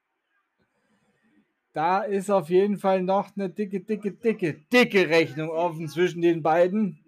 Da 1.72 2.02
ist 2.02 2.30
auf 2.30 2.48
jeden 2.48 2.78
Fall 2.78 3.02
noch 3.02 3.36
eine 3.36 3.50
dicke, 3.50 3.80
dicke, 3.80 4.12
dicke, 4.12 4.54
dicke 4.72 5.10
Rechnung 5.10 5.50
offen 5.50 5.88
zwischen 5.88 6.22
den 6.22 6.42
beiden. 6.42 7.04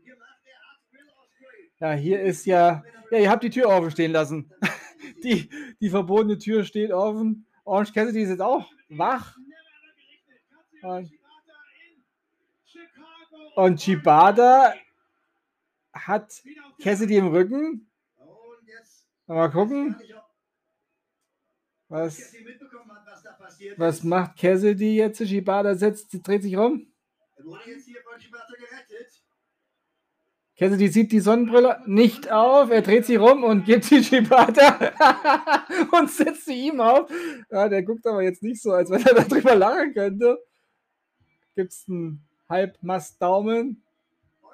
Ja, 1.81 1.93
hier 1.93 2.21
ist 2.21 2.45
ja. 2.45 2.83
Ja, 3.11 3.19
ihr 3.19 3.31
habt 3.31 3.43
die 3.43 3.51
Tür 3.51 3.69
offen 3.71 3.91
stehen 3.91 4.13
lassen. 4.13 4.53
Die, 5.23 5.49
die 5.81 5.91
verbotene 5.91 6.39
Tür 6.39 6.65
steht 6.65 6.93
offen. 6.93 7.47
Orange 7.65 7.93
Cassidy 7.93 8.23
ist 8.23 8.31
jetzt 8.31 8.41
auch 8.41 8.71
wach. 8.89 9.37
Und, 10.83 11.13
und 13.57 13.83
Shibata 13.83 14.75
hat 15.93 16.43
Cassidy 16.81 17.17
im 17.17 17.29
Rücken. 17.29 17.91
Mal 19.27 19.51
gucken, 19.51 19.95
was, 21.89 22.35
was 23.77 24.03
macht 24.03 24.39
Cassidy 24.39 24.97
jetzt? 24.97 25.27
Shibata 25.27 25.75
setzt, 25.75 26.09
dreht 26.27 26.43
sich 26.43 26.57
rum. 26.57 26.93
Er 27.37 27.45
wurde 27.45 27.71
jetzt 27.71 27.87
hier 27.87 28.01
von 28.03 28.19
Shibata 28.21 28.55
gerettet. 28.55 29.18
Cassidy 30.59 30.89
sieht 30.89 31.13
die 31.13 31.21
Sonnenbrille 31.21 31.81
nicht 31.87 32.33
auf. 32.33 32.71
Er 32.71 32.83
dreht 32.83 33.07
sich 33.07 33.19
rum 33.19 33.45
und 33.45 33.65
gibt 33.65 33.85
sie 33.85 34.03
Shibata 34.03 34.93
und 35.93 36.11
setzt 36.11 36.47
sie 36.47 36.67
ihm 36.67 36.81
auf. 36.81 37.09
Ja, 37.51 37.69
der 37.69 37.85
guckt 37.85 38.05
aber 38.07 38.23
jetzt 38.23 38.43
nicht 38.43 38.61
so, 38.61 38.73
als 38.73 38.91
wenn 38.91 39.05
er 39.07 39.15
darüber 39.15 39.55
lachen 39.55 39.95
könnte. 39.95 40.39
Gibt 41.55 41.73
es 41.73 41.85
einen 41.89 42.25
Halbmast-Daumen 42.49 43.83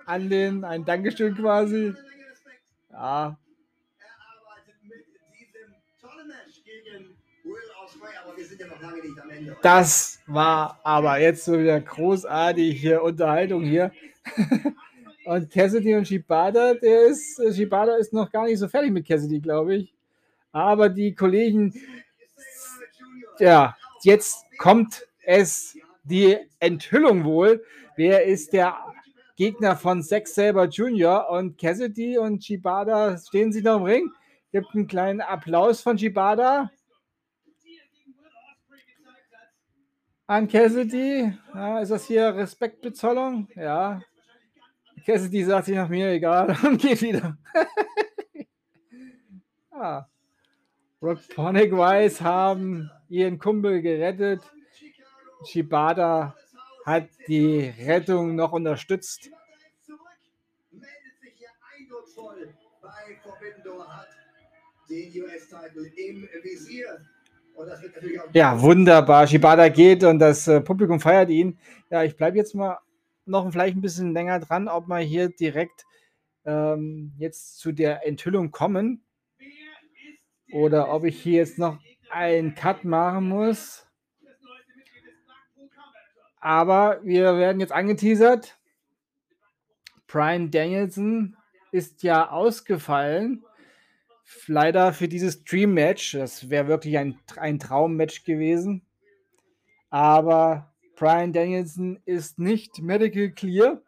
an 0.05 0.29
den, 0.29 0.65
ein 0.65 0.85
Dankeschön 0.85 1.35
quasi. 1.35 1.95
Ja, 2.93 3.39
das 9.63 10.21
war 10.27 10.81
aber 10.83 11.19
jetzt 11.19 11.45
so 11.45 11.59
wieder 11.59 11.81
großartig 11.81 12.81
hier 12.81 13.03
Unterhaltung 13.03 13.63
hier. 13.63 13.93
Und 15.25 15.51
Cassidy 15.51 15.95
und 15.95 16.07
Shibata, 16.07 16.75
der 16.75 17.07
ist, 17.07 17.41
Shibata 17.55 17.97
ist 17.97 18.13
noch 18.13 18.31
gar 18.31 18.45
nicht 18.45 18.59
so 18.59 18.69
fertig 18.69 18.93
mit 18.93 19.07
Cassidy, 19.07 19.41
glaube 19.41 19.77
ich. 19.77 19.95
Aber 20.53 20.89
die 20.89 21.15
Kollegen 21.15 21.73
ja, 23.39 23.77
jetzt 24.03 24.47
kommt 24.59 25.07
es 25.25 25.77
die 26.05 26.39
Enthüllung 26.61 27.25
wohl. 27.25 27.65
Wer 27.97 28.25
ist 28.25 28.53
der 28.53 28.77
Gegner 29.37 29.77
von 29.77 30.03
Zack 30.03 30.29
Saber 30.29 30.67
Jr. 30.67 31.29
und 31.31 31.59
Cassidy 31.59 32.19
und 32.19 32.45
Shibata 32.45 33.19
stehen 33.19 33.53
sie 33.53 33.63
noch 33.63 33.79
im 33.79 33.83
Ring? 33.85 34.13
Gibt 34.53 34.75
einen 34.75 34.87
kleinen 34.87 35.21
Applaus 35.21 35.81
von 35.81 35.99
Shibata 35.99 36.71
an 40.27 40.49
Cassidy. 40.49 41.37
Ja, 41.53 41.81
ist 41.81 41.91
das 41.91 42.07
hier 42.07 42.35
Respektbezollung? 42.35 43.49
Ja. 43.57 44.01
Cassidy 45.05 45.45
sagt 45.45 45.67
sich 45.67 45.77
nach 45.77 45.89
mir 45.89 46.11
egal 46.11 46.57
und 46.65 46.81
geht 46.81 47.03
wieder. 47.03 47.37
ah. 49.71 50.07
Rockponic 51.03 51.73
Wise 51.73 52.25
haben 52.25 52.91
ihren 53.11 53.39
Kumpel 53.39 53.83
gerettet. 53.83 54.41
Shibata 55.45 56.35
hat 56.87 57.09
die 57.29 57.75
Rettung 57.85 58.35
noch 58.35 58.53
unterstützt. 58.53 59.31
bei 62.81 62.89
hat 65.53 65.75
den 65.75 65.93
im 65.97 66.29
Visier. 66.43 66.99
Ja, 68.33 68.61
wunderbar. 68.61 69.27
Shibata 69.27 69.69
geht 69.69 70.03
und 70.03 70.19
das 70.19 70.49
äh, 70.49 70.61
Publikum 70.61 70.99
feiert 70.99 71.29
ihn. 71.29 71.59
Ja, 71.91 72.03
ich 72.03 72.17
bleibe 72.17 72.37
jetzt 72.37 72.55
mal 72.55 72.79
noch 73.27 73.51
vielleicht 73.51 73.77
ein 73.77 73.83
bisschen 73.83 74.13
länger 74.13 74.41
dran, 74.41 74.69
ob 74.69 74.87
wir 74.89 74.99
hier 74.99 75.29
direkt 75.29 75.85
ähm, 76.45 77.13
jetzt 77.19 77.59
zu 77.59 77.73
der 77.73 78.07
Enthüllung 78.07 78.51
kommen 78.51 79.05
oder 80.53 80.93
ob 80.93 81.05
ich 81.05 81.21
hier 81.21 81.39
jetzt 81.39 81.59
noch 81.59 81.79
einen 82.11 82.55
Cut 82.55 82.85
machen 82.85 83.29
muss. 83.29 83.87
Aber 86.41 87.01
wir 87.03 87.39
werden 87.39 87.61
jetzt 87.61 87.73
angeteasert. 87.73 88.59
Brian 90.07 90.51
Danielson 90.51 91.37
ist 91.73 92.03
ja 92.03 92.31
ausgefallen. 92.31 93.45
Leider 94.47 94.93
für 94.93 95.09
dieses 95.09 95.45
Dream-Match. 95.45 96.13
Das 96.13 96.51
wäre 96.51 96.69
wirklich 96.69 96.99
ein, 96.99 97.19
ein 97.37 97.59
Traummatch 97.59 98.25
gewesen. 98.25 98.87
Aber 99.89 100.74
Brian 100.97 101.33
Danielson 101.33 102.01
ist 102.05 102.39
nicht 102.39 102.81
medical 102.81 103.31
clear. 103.31 103.83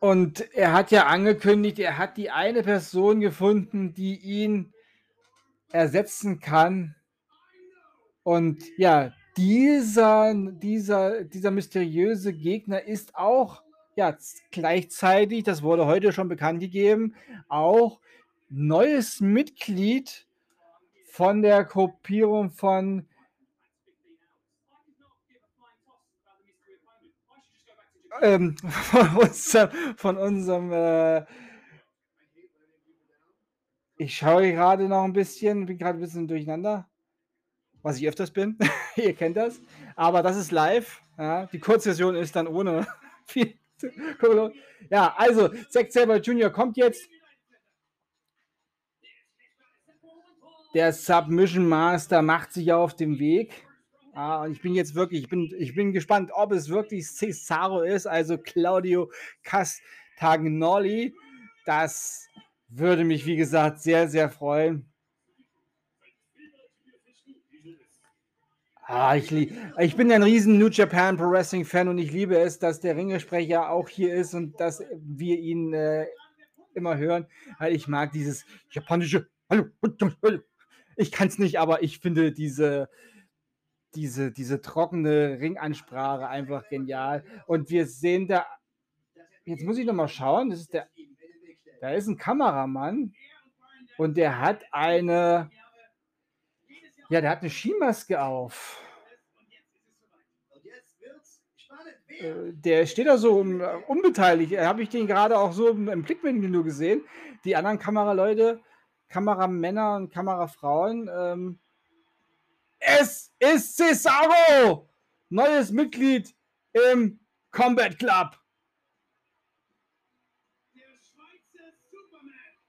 Und 0.00 0.52
er 0.54 0.74
hat 0.74 0.90
ja 0.90 1.06
angekündigt, 1.06 1.78
er 1.78 1.96
hat 1.96 2.18
die 2.18 2.30
eine 2.30 2.62
Person 2.62 3.20
gefunden, 3.20 3.94
die 3.94 4.18
ihn 4.18 4.74
ersetzen 5.70 6.40
kann. 6.40 6.94
Und 8.22 8.62
ja, 8.76 9.14
dieser, 9.36 10.34
dieser, 10.34 11.24
dieser 11.24 11.50
mysteriöse 11.50 12.34
Gegner 12.34 12.82
ist 12.82 13.16
auch 13.16 13.62
ja, 13.96 14.16
gleichzeitig, 14.50 15.44
das 15.44 15.62
wurde 15.62 15.86
heute 15.86 16.12
schon 16.12 16.28
bekannt 16.28 16.60
gegeben, 16.60 17.14
auch 17.48 18.00
neues 18.48 19.20
Mitglied 19.20 20.26
von 21.14 21.42
der 21.42 21.62
Gruppierung 21.62 22.50
von 22.50 23.08
ähm, 28.20 28.56
von 28.58 29.16
unserem, 29.16 29.70
von 29.96 30.16
unserem 30.16 30.72
äh, 30.72 31.24
ich 33.96 34.16
schaue 34.16 34.50
gerade 34.50 34.88
noch 34.88 35.04
ein 35.04 35.12
bisschen, 35.12 35.66
bin 35.66 35.78
gerade 35.78 35.98
ein 35.98 36.00
bisschen 36.00 36.26
durcheinander, 36.26 36.90
was 37.82 37.98
ich 37.98 38.08
öfters 38.08 38.32
bin. 38.32 38.58
Ihr 38.96 39.14
kennt 39.14 39.36
das. 39.36 39.60
Aber 39.94 40.20
das 40.20 40.36
ist 40.36 40.50
live. 40.50 41.00
Ja. 41.16 41.46
Die 41.46 41.60
Kurzversion 41.60 42.16
ist 42.16 42.34
dann 42.34 42.48
ohne 42.48 42.88
viel. 43.24 43.54
ja, 44.90 45.14
also, 45.16 45.48
Zack 45.70 45.92
Saber 45.92 46.16
Jr. 46.16 46.50
kommt 46.50 46.76
jetzt. 46.76 47.08
Der 50.74 50.92
Submission 50.92 51.68
Master 51.68 52.20
macht 52.20 52.52
sich 52.52 52.72
auf 52.72 52.96
dem 52.96 53.20
Weg. 53.20 53.64
Ah, 54.12 54.42
und 54.42 54.52
ich 54.52 54.60
bin 54.60 54.74
jetzt 54.74 54.94
wirklich, 54.94 55.22
ich 55.22 55.28
bin, 55.28 55.54
ich 55.56 55.74
bin 55.74 55.92
gespannt, 55.92 56.30
ob 56.34 56.52
es 56.52 56.68
wirklich 56.68 57.06
Cesaro 57.06 57.82
ist, 57.82 58.06
also 58.06 58.38
Claudio 58.38 59.10
Castagnoli. 59.44 61.14
Das 61.64 62.26
würde 62.68 63.04
mich, 63.04 63.24
wie 63.24 63.36
gesagt, 63.36 63.80
sehr, 63.80 64.08
sehr 64.08 64.30
freuen. 64.30 64.84
Ah, 68.86 69.16
ich, 69.16 69.32
ich 69.78 69.96
bin 69.96 70.12
ein 70.12 70.22
riesen 70.22 70.58
New 70.58 70.68
Japan 70.68 71.16
Pro 71.16 71.30
Wrestling 71.30 71.64
Fan 71.64 71.88
und 71.88 71.98
ich 71.98 72.10
liebe 72.10 72.36
es, 72.36 72.58
dass 72.58 72.80
der 72.80 72.96
Ringesprecher 72.96 73.70
auch 73.70 73.88
hier 73.88 74.12
ist 74.14 74.34
und 74.34 74.60
dass 74.60 74.82
wir 75.00 75.38
ihn 75.38 75.72
äh, 75.72 76.06
immer 76.74 76.96
hören, 76.96 77.26
weil 77.58 77.74
ich 77.74 77.88
mag 77.88 78.12
dieses 78.12 78.44
japanische 78.70 79.28
Hallo. 79.48 79.66
Ich 80.96 81.12
kann 81.12 81.28
es 81.28 81.38
nicht, 81.38 81.58
aber 81.58 81.82
ich 81.82 81.98
finde 81.98 82.32
diese, 82.32 82.88
diese, 83.94 84.32
diese 84.32 84.60
trockene 84.60 85.38
Ringansprache 85.40 86.28
einfach 86.28 86.68
genial. 86.68 87.24
Und 87.46 87.70
wir 87.70 87.86
sehen 87.86 88.28
da, 88.28 88.46
jetzt 89.44 89.64
muss 89.64 89.78
ich 89.78 89.86
noch 89.86 89.94
mal 89.94 90.08
schauen, 90.08 90.50
das 90.50 90.60
ist 90.60 90.72
der, 90.72 90.88
da 91.80 91.90
ist 91.90 92.06
ein 92.06 92.16
Kameramann 92.16 93.14
und 93.98 94.16
der 94.16 94.40
hat 94.40 94.64
eine, 94.72 95.50
ja, 97.08 97.20
der 97.20 97.30
hat 97.30 97.40
eine 97.40 97.50
Skimaske 97.50 98.20
auf. 98.22 98.80
Äh, 102.20 102.52
der 102.52 102.86
steht 102.86 103.06
da 103.06 103.18
so 103.18 103.38
um, 103.38 103.60
unbeteiligt. 103.88 104.56
Habe 104.58 104.82
ich 104.82 104.88
den 104.88 105.06
gerade 105.06 105.38
auch 105.38 105.52
so 105.52 105.68
im 105.68 106.02
Blickmenü 106.02 106.48
nur 106.48 106.64
gesehen. 106.64 107.02
Die 107.44 107.56
anderen 107.56 107.78
Kameraleute, 107.78 108.60
Kameramänner 109.14 109.94
und 109.94 110.10
Kamerafrauen. 110.10 111.08
Ähm, 111.08 111.60
es 112.80 113.32
ist 113.38 113.76
Cesaro! 113.76 114.88
Neues 115.28 115.70
Mitglied 115.70 116.34
im 116.72 117.20
Combat 117.52 117.96
Club. 117.96 118.36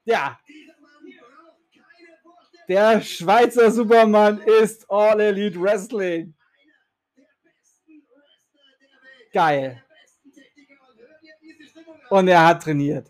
Ja, 0.04 0.38
der 2.68 3.00
Schweizer 3.00 3.72
Superman 3.72 4.38
ist 4.38 4.88
All 4.88 5.20
Elite 5.20 5.60
Wrestling. 5.60 6.32
Geil. 9.32 9.82
Und 12.08 12.28
er 12.28 12.46
hat 12.46 12.62
trainiert. 12.62 13.08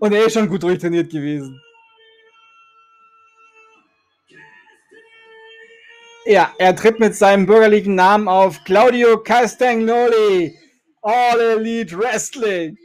Und 0.00 0.12
er 0.12 0.26
ist 0.26 0.34
schon 0.34 0.50
gut 0.50 0.62
durchtrainiert 0.62 1.10
gewesen. 1.10 1.58
Ja, 6.30 6.54
er 6.58 6.76
tritt 6.76 7.00
mit 7.00 7.16
seinem 7.16 7.44
bürgerlichen 7.44 7.96
Namen 7.96 8.28
auf 8.28 8.62
Claudio 8.62 9.20
Castagnoli. 9.20 10.56
All 11.02 11.40
Elite 11.40 11.98
Wrestling. 11.98 12.78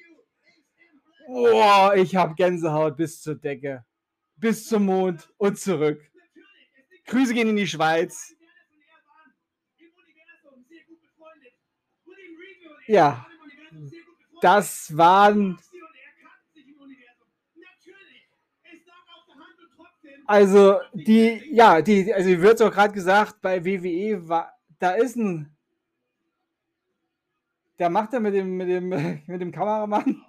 Boah, 1.28 1.94
ich 1.96 2.16
habe 2.16 2.34
Gänsehaut 2.34 2.98
bis 2.98 3.22
zur 3.22 3.36
Decke 3.36 3.86
bis 4.38 4.68
zum 4.68 4.86
Mond 4.86 5.30
und 5.38 5.60
zurück. 5.60 6.02
Grüße 7.06 7.36
gehen 7.36 7.50
in 7.50 7.56
die 7.56 7.68
Schweiz. 7.68 8.36
Ja, 12.88 13.28
das 14.42 14.98
waren. 14.98 15.60
Also 20.28 20.80
die, 20.94 21.42
ja, 21.52 21.82
die, 21.82 22.14
also 22.14 22.30
wird 22.42 22.62
auch 22.62 22.72
gerade 22.72 22.94
gesagt, 22.94 23.42
bei 23.42 23.64
WWE 23.64 24.28
war, 24.28 24.54
da 24.80 24.92
ist 24.92 25.16
ein, 25.16 25.56
der 27.80 27.90
macht 27.90 28.14
er 28.14 28.20
mit 28.20 28.34
dem, 28.34 28.58
mit 28.58 28.68
dem, 28.68 28.90
mit 29.28 29.42
dem 29.42 29.52
Kameramann 29.52 30.24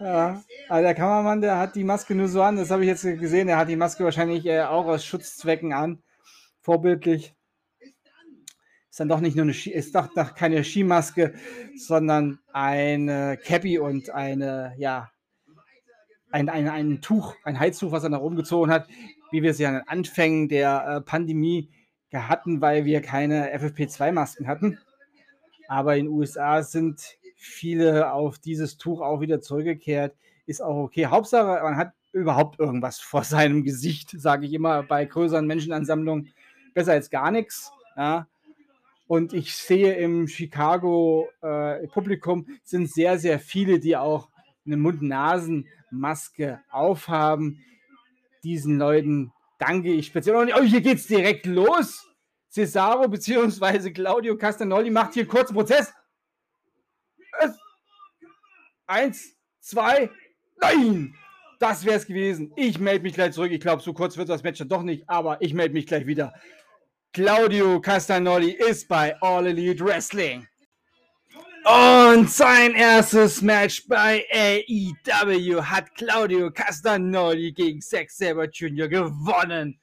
ja, 0.00 0.42
also 0.68 0.82
der 0.82 0.94
Kameramann, 0.94 1.40
der 1.40 1.58
hat 1.58 1.74
die 1.74 1.84
Maske 1.84 2.14
nur 2.14 2.28
so 2.28 2.42
an, 2.42 2.56
das 2.56 2.70
habe 2.70 2.82
ich 2.82 2.88
jetzt 2.88 3.02
gesehen, 3.02 3.48
er 3.48 3.56
hat 3.58 3.68
die 3.68 3.76
Maske 3.76 4.04
wahrscheinlich 4.04 4.46
äh, 4.46 4.62
auch 4.62 4.86
aus 4.86 5.04
Schutzzwecken 5.04 5.72
an. 5.72 6.02
Vorbildlich. 6.60 7.34
Ist 8.90 9.00
dann 9.00 9.08
doch 9.08 9.20
nicht 9.20 9.36
nur 9.36 9.44
eine 9.44 9.54
Ski, 9.54 9.70
ist 9.70 9.94
doch 9.94 10.08
keine 10.34 10.64
Skimaske, 10.64 11.34
sondern 11.76 12.38
eine 12.52 13.38
Cappy 13.42 13.78
und 13.78 14.10
eine, 14.10 14.74
ja, 14.78 15.10
ein, 16.30 16.48
ein, 16.48 16.68
ein 16.68 17.00
Tuch, 17.00 17.34
ein 17.44 17.58
Heiztuch, 17.58 17.92
was 17.92 18.04
er 18.04 18.10
nach 18.10 18.20
oben 18.20 18.36
gezogen 18.36 18.70
hat, 18.70 18.86
wie 19.30 19.42
wir 19.42 19.50
es 19.50 19.58
ja 19.58 19.68
an 19.68 19.74
den 19.74 19.88
Anfängen 19.88 20.48
der 20.48 20.86
äh, 20.86 21.00
Pandemie 21.00 21.70
hatten, 22.12 22.60
weil 22.60 22.84
wir 22.84 23.02
keine 23.02 23.54
FFP2-Masken 23.56 24.46
hatten. 24.46 24.78
Aber 25.68 25.96
in 25.96 26.06
den 26.06 26.14
USA 26.14 26.62
sind 26.62 27.18
viele 27.36 28.12
auf 28.12 28.38
dieses 28.38 28.78
Tuch 28.78 29.00
auch 29.00 29.20
wieder 29.20 29.40
zurückgekehrt. 29.40 30.16
Ist 30.46 30.62
auch 30.62 30.76
okay. 30.76 31.06
Hauptsache, 31.06 31.62
man 31.62 31.76
hat 31.76 31.92
überhaupt 32.12 32.58
irgendwas 32.58 32.98
vor 32.98 33.24
seinem 33.24 33.64
Gesicht, 33.64 34.10
sage 34.18 34.46
ich 34.46 34.52
immer, 34.52 34.82
bei 34.82 35.04
größeren 35.04 35.46
Menschenansammlungen. 35.46 36.32
Besser 36.74 36.92
als 36.92 37.10
gar 37.10 37.30
nichts. 37.30 37.72
Ja. 37.96 38.26
Und 39.06 39.32
ich 39.32 39.56
sehe 39.56 39.94
im 39.94 40.28
Chicago-Publikum 40.28 42.46
äh, 42.46 42.52
sind 42.62 42.90
sehr, 42.90 43.18
sehr 43.18 43.38
viele, 43.38 43.80
die 43.80 43.96
auch 43.96 44.28
eine 44.68 44.76
Mund-Nasen-Maske 44.76 46.60
aufhaben. 46.70 47.64
Diesen 48.44 48.78
Leuten 48.78 49.32
danke 49.58 49.92
ich 49.92 50.06
speziell. 50.06 50.36
Oh, 50.36 50.62
hier 50.62 50.80
geht's 50.80 51.06
direkt 51.06 51.46
los. 51.46 52.06
Cesaro 52.50 53.08
bzw. 53.08 53.90
Claudio 53.90 54.36
Castagnoli 54.36 54.90
macht 54.90 55.14
hier 55.14 55.26
kurzen 55.26 55.54
Prozess. 55.54 55.92
Eins, 58.86 59.36
zwei, 59.60 60.10
nein! 60.60 61.14
Das 61.58 61.84
wäre 61.84 61.96
es 61.96 62.06
gewesen. 62.06 62.52
Ich 62.56 62.78
melde 62.78 63.02
mich 63.02 63.14
gleich 63.14 63.32
zurück. 63.32 63.50
Ich 63.50 63.60
glaube, 63.60 63.82
so 63.82 63.92
kurz 63.92 64.16
wird 64.16 64.28
das 64.28 64.42
Match 64.44 64.60
dann 64.60 64.68
doch 64.68 64.82
nicht, 64.82 65.08
aber 65.10 65.42
ich 65.42 65.52
melde 65.52 65.74
mich 65.74 65.86
gleich 65.86 66.06
wieder. 66.06 66.32
Claudio 67.12 67.80
Castagnoli 67.80 68.52
ist 68.52 68.88
bei 68.88 69.20
All 69.20 69.46
Elite 69.46 69.84
Wrestling. 69.84 70.46
Und 71.64 72.30
sein 72.30 72.74
erstes 72.74 73.42
Match 73.42 73.86
bei 73.88 74.24
AEW 74.32 75.62
hat 75.62 75.94
Claudio 75.94 76.50
Castagnoli 76.50 77.52
gegen 77.52 77.80
Zack 77.80 78.10
Saber 78.10 78.48
Jr. 78.48 78.88
gewonnen. 78.88 79.78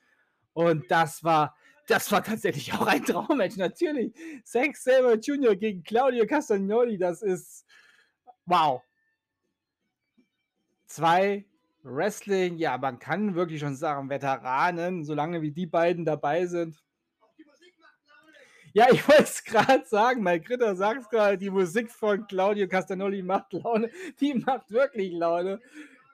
Und 0.54 0.90
das 0.90 1.24
war, 1.24 1.56
das 1.88 2.12
war 2.12 2.24
tatsächlich 2.24 2.74
auch 2.74 2.88
ein 2.88 3.04
Traummatch, 3.04 3.58
natürlich. 3.58 4.14
Zack 4.44 4.76
Saber 4.78 5.16
Jr. 5.16 5.56
gegen 5.56 5.84
Claudio 5.84 6.26
Castagnoli, 6.26 6.98
das 6.98 7.22
ist 7.22 7.66
wow. 8.46 8.82
Zwei 10.88 11.46
Wrestling, 11.84 12.58
ja, 12.58 12.78
man 12.78 13.00
kann 13.00 13.36
wirklich 13.36 13.60
schon 13.60 13.76
sagen, 13.76 14.10
Veteranen, 14.10 15.04
solange 15.04 15.42
wie 15.42 15.52
die 15.52 15.68
beiden 15.68 16.06
dabei 16.06 16.48
sind. 16.48 16.85
Ja, 18.76 18.88
ich 18.92 19.08
wollte 19.08 19.24
es 19.24 19.42
gerade 19.46 19.86
sagen, 19.86 20.22
mein 20.22 20.44
Kritter 20.44 20.76
sagt 20.76 21.04
es 21.04 21.10
gerade, 21.10 21.38
die 21.38 21.50
Musik 21.50 21.90
von 21.90 22.28
Claudio 22.28 22.68
Castagnoli 22.68 23.24
macht 23.24 23.54
Laune. 23.54 23.90
Die 24.20 24.34
macht 24.34 24.70
wirklich 24.70 25.14
Laune. 25.14 25.62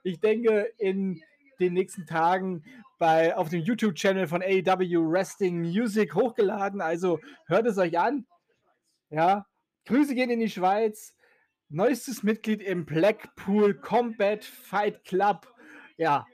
Ich 0.03 0.19
denke, 0.19 0.71
in 0.77 1.19
den 1.59 1.73
nächsten 1.73 2.05
Tagen 2.05 2.63
bei, 2.99 3.35
auf 3.35 3.49
dem 3.49 3.61
YouTube-Channel 3.61 4.27
von 4.27 4.43
AEW 4.43 5.11
Wrestling 5.11 5.61
Music 5.61 6.13
hochgeladen. 6.13 6.81
Also 6.81 7.19
hört 7.47 7.65
es 7.65 7.79
euch 7.79 7.97
an. 7.97 8.27
Ja, 9.09 9.47
Grüße 9.87 10.13
gehen 10.13 10.29
in 10.29 10.39
die 10.39 10.51
Schweiz. 10.51 11.15
Neuestes 11.69 12.21
Mitglied 12.21 12.61
im 12.61 12.85
Blackpool 12.85 13.73
Combat 13.73 14.45
Fight 14.45 15.03
Club. 15.03 15.51
Ja, 15.97 16.27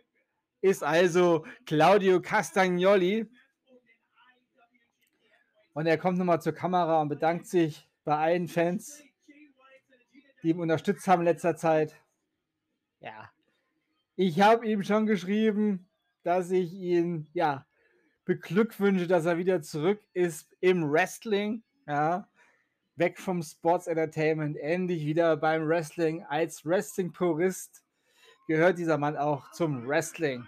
ist 0.59 0.83
also 0.83 1.45
Claudio 1.65 2.19
Castagnoli. 2.21 3.29
Und 5.77 5.85
er 5.85 5.99
kommt 5.99 6.17
nochmal 6.17 6.41
zur 6.41 6.53
Kamera 6.53 7.03
und 7.03 7.09
bedankt 7.09 7.45
sich 7.45 7.87
bei 8.03 8.17
allen 8.17 8.47
Fans, 8.47 9.03
die 10.41 10.49
ihn 10.49 10.59
unterstützt 10.59 11.07
haben 11.07 11.19
in 11.19 11.27
letzter 11.27 11.55
Zeit. 11.55 11.95
Ja, 12.99 13.29
ich 14.15 14.41
habe 14.41 14.65
ihm 14.65 14.81
schon 14.81 15.05
geschrieben, 15.05 15.87
dass 16.23 16.49
ich 16.49 16.73
ihn, 16.73 17.29
ja, 17.33 17.67
beglückwünsche, 18.25 19.05
dass 19.05 19.27
er 19.27 19.37
wieder 19.37 19.61
zurück 19.61 20.01
ist 20.13 20.51
im 20.61 20.91
Wrestling. 20.91 21.61
Ja, 21.85 22.27
weg 22.95 23.19
vom 23.19 23.43
Sports 23.43 23.85
Entertainment, 23.85 24.57
endlich 24.57 25.05
wieder 25.05 25.37
beim 25.37 25.67
Wrestling. 25.67 26.23
Als 26.23 26.65
Wrestling-Purist 26.65 27.83
gehört 28.47 28.79
dieser 28.79 28.97
Mann 28.97 29.15
auch 29.15 29.51
zum 29.51 29.87
Wrestling. 29.87 30.47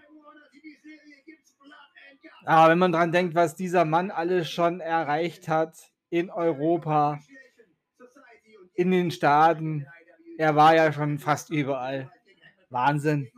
Aber 2.49 2.71
wenn 2.71 2.79
man 2.79 2.91
dran 2.91 3.11
denkt, 3.11 3.35
was 3.35 3.55
dieser 3.55 3.85
Mann 3.85 4.09
alles 4.09 4.49
schon 4.49 4.79
erreicht 4.79 5.47
hat 5.47 5.91
in 6.09 6.31
Europa, 6.31 7.19
in 8.73 8.89
den 8.89 9.11
Staaten, 9.11 9.85
er 10.39 10.55
war 10.55 10.75
ja 10.75 10.91
schon 10.91 11.19
fast 11.19 11.51
überall. 11.51 12.11
Wahnsinn. 12.71 13.29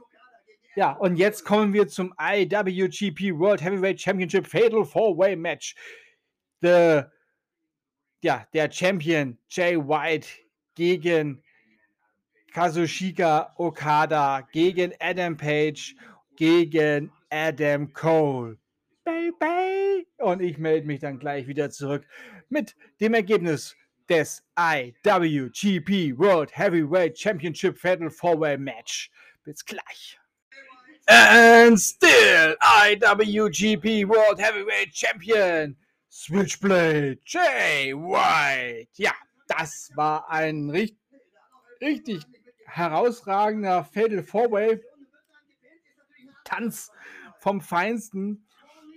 Ja, 0.77 0.93
und 0.93 1.17
jetzt 1.17 1.43
kommen 1.43 1.73
wir 1.73 1.89
zum 1.89 2.13
IWGP 2.17 3.37
World 3.37 3.61
Heavyweight 3.61 3.99
Championship 3.99 4.47
Fatal 4.47 4.85
Four-Way 4.85 5.35
Match. 5.35 5.75
The, 6.61 7.01
ja, 8.23 8.47
der 8.53 8.71
Champion 8.71 9.37
Jay 9.49 9.75
White 9.75 10.29
gegen 10.73 11.43
Kazushika 12.53 13.51
Okada, 13.57 14.47
gegen 14.53 14.93
Adam 15.01 15.35
Page, 15.35 15.97
gegen 16.37 17.11
Adam 17.29 17.91
Cole. 17.91 18.57
Baby! 19.03 20.07
Und 20.17 20.41
ich 20.41 20.57
melde 20.57 20.87
mich 20.87 20.99
dann 20.99 21.19
gleich 21.19 21.47
wieder 21.47 21.69
zurück 21.69 22.05
mit 22.49 22.75
dem 22.99 23.13
Ergebnis 23.13 23.75
des 24.09 24.43
IWGP 24.59 26.17
World 26.17 26.55
Heavyweight 26.57 27.17
Championship 27.17 27.77
Fatal 27.77 28.09
Four-Way 28.09 28.57
Match. 28.57 29.09
Bis 29.43 29.65
gleich. 29.65 30.19
And 31.07 31.79
still 31.79 32.55
IWGP 32.61 34.07
World 34.07 34.39
Heavyweight 34.39 34.93
Champion 34.93 35.75
Switchblade 36.09 37.17
Jay 37.25 37.93
White. 37.93 38.89
Ja, 38.95 39.13
das 39.47 39.89
war 39.95 40.29
ein 40.29 40.69
richtig, 40.69 40.99
richtig 41.81 42.23
herausragender 42.65 43.83
Fatal 43.83 44.23
Four-Way 44.23 44.81
Tanz 46.43 46.91
vom 47.39 47.61
Feinsten. 47.61 48.45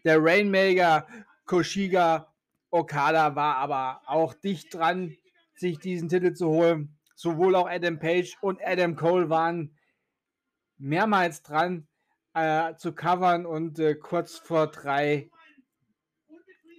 Der 0.04 0.22
Rainmaker 0.22 1.06
Koshiga 1.46 2.32
Okada 2.70 3.34
war 3.34 3.56
aber 3.56 4.02
auch 4.06 4.34
dicht 4.34 4.74
dran, 4.74 5.16
sich 5.54 5.78
diesen 5.78 6.08
Titel 6.08 6.34
zu 6.34 6.48
holen. 6.48 6.96
Sowohl 7.14 7.54
auch 7.54 7.68
Adam 7.68 7.98
Page 7.98 8.36
und 8.40 8.60
Adam 8.62 8.96
Cole 8.96 9.30
waren 9.30 9.76
mehrmals 10.76 11.42
dran, 11.42 11.86
äh, 12.34 12.74
zu 12.74 12.92
covern 12.92 13.46
und 13.46 13.78
äh, 13.78 13.94
kurz 13.94 14.36
vor 14.36 14.66
drei 14.66 15.30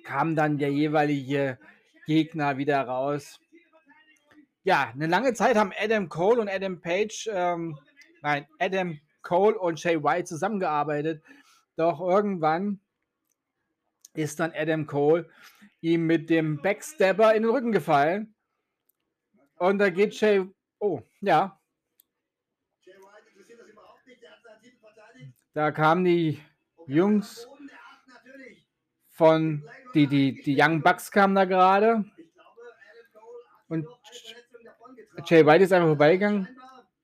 kam 0.04 0.36
dann 0.36 0.58
der 0.58 0.72
jeweilige 0.72 1.58
Gegner 2.06 2.58
wieder 2.58 2.82
raus. 2.82 3.40
Ja, 4.64 4.92
eine 4.94 5.08
lange 5.08 5.34
Zeit 5.34 5.56
haben 5.56 5.72
Adam 5.80 6.10
Cole 6.10 6.42
und 6.42 6.50
Adam 6.50 6.82
Page, 6.82 7.30
ähm, 7.32 7.80
nein, 8.22 8.46
Adam 8.60 9.00
Cole 9.22 9.58
und 9.58 9.80
Shay 9.80 10.04
White 10.04 10.26
zusammengearbeitet. 10.26 11.24
Doch 11.76 12.00
irgendwann 12.02 12.80
ist 14.16 14.40
dann 14.40 14.54
Adam 14.56 14.88
Cole 14.88 15.30
ihm 15.82 16.08
mit 16.08 16.30
dem 16.30 16.62
Backstabber 16.62 17.36
in 17.36 17.44
den 17.44 17.52
Rücken 17.52 17.72
gefallen. 17.72 18.34
Und 19.58 19.80
da 19.80 19.90
geht 19.90 20.16
Shay, 20.16 20.46
oh, 20.80 21.02
ja, 21.22 21.60
Da 25.56 25.72
kamen 25.72 26.04
die 26.04 26.42
Jungs 26.86 27.48
von, 29.12 29.64
die, 29.94 30.06
die, 30.06 30.42
die 30.42 30.62
Young 30.62 30.82
Bucks 30.82 31.10
kamen 31.10 31.34
da 31.34 31.46
gerade. 31.46 32.04
Und 33.70 33.88
Jay 35.24 35.46
White 35.46 35.64
ist 35.64 35.72
einfach 35.72 35.88
vorbeigegangen. 35.88 36.50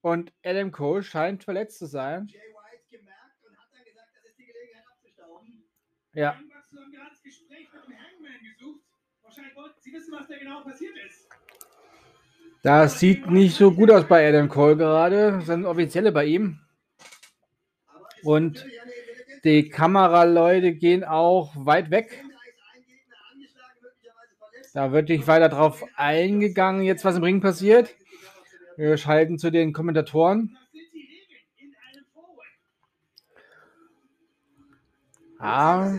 Und 0.01 0.33
Adam 0.43 0.69
Cole 0.69 1.01
scheint 1.01 1.45
verletzt 1.45 1.79
zu 1.79 1.85
sein. 1.85 2.27
Ja. 6.13 6.37
Das 12.63 12.99
sieht 12.99 13.29
nicht 13.29 13.55
so 13.55 13.71
gut 13.71 13.89
aus 13.89 14.07
bei 14.07 14.27
Adam 14.27 14.47
Cole 14.47 14.77
gerade. 14.77 15.31
Das 15.31 15.47
sind 15.47 15.65
Offizielle 15.65 16.11
bei 16.11 16.25
ihm. 16.25 16.59
Und 18.23 18.65
die 19.43 19.69
Kameraleute 19.69 20.73
gehen 20.73 21.03
auch 21.03 21.53
weit 21.55 21.89
weg. 21.89 22.23
Da 24.73 24.91
wird 24.91 25.09
nicht 25.09 25.27
weiter 25.27 25.49
drauf 25.49 25.83
eingegangen, 25.95 26.83
jetzt 26.83 27.03
was 27.03 27.17
im 27.17 27.23
Ring 27.23 27.41
passiert. 27.41 27.93
Wir 28.77 28.95
schalten 28.97 29.37
zu 29.37 29.51
den 29.51 29.73
Kommentatoren. 29.73 30.57
Ah, 35.39 35.93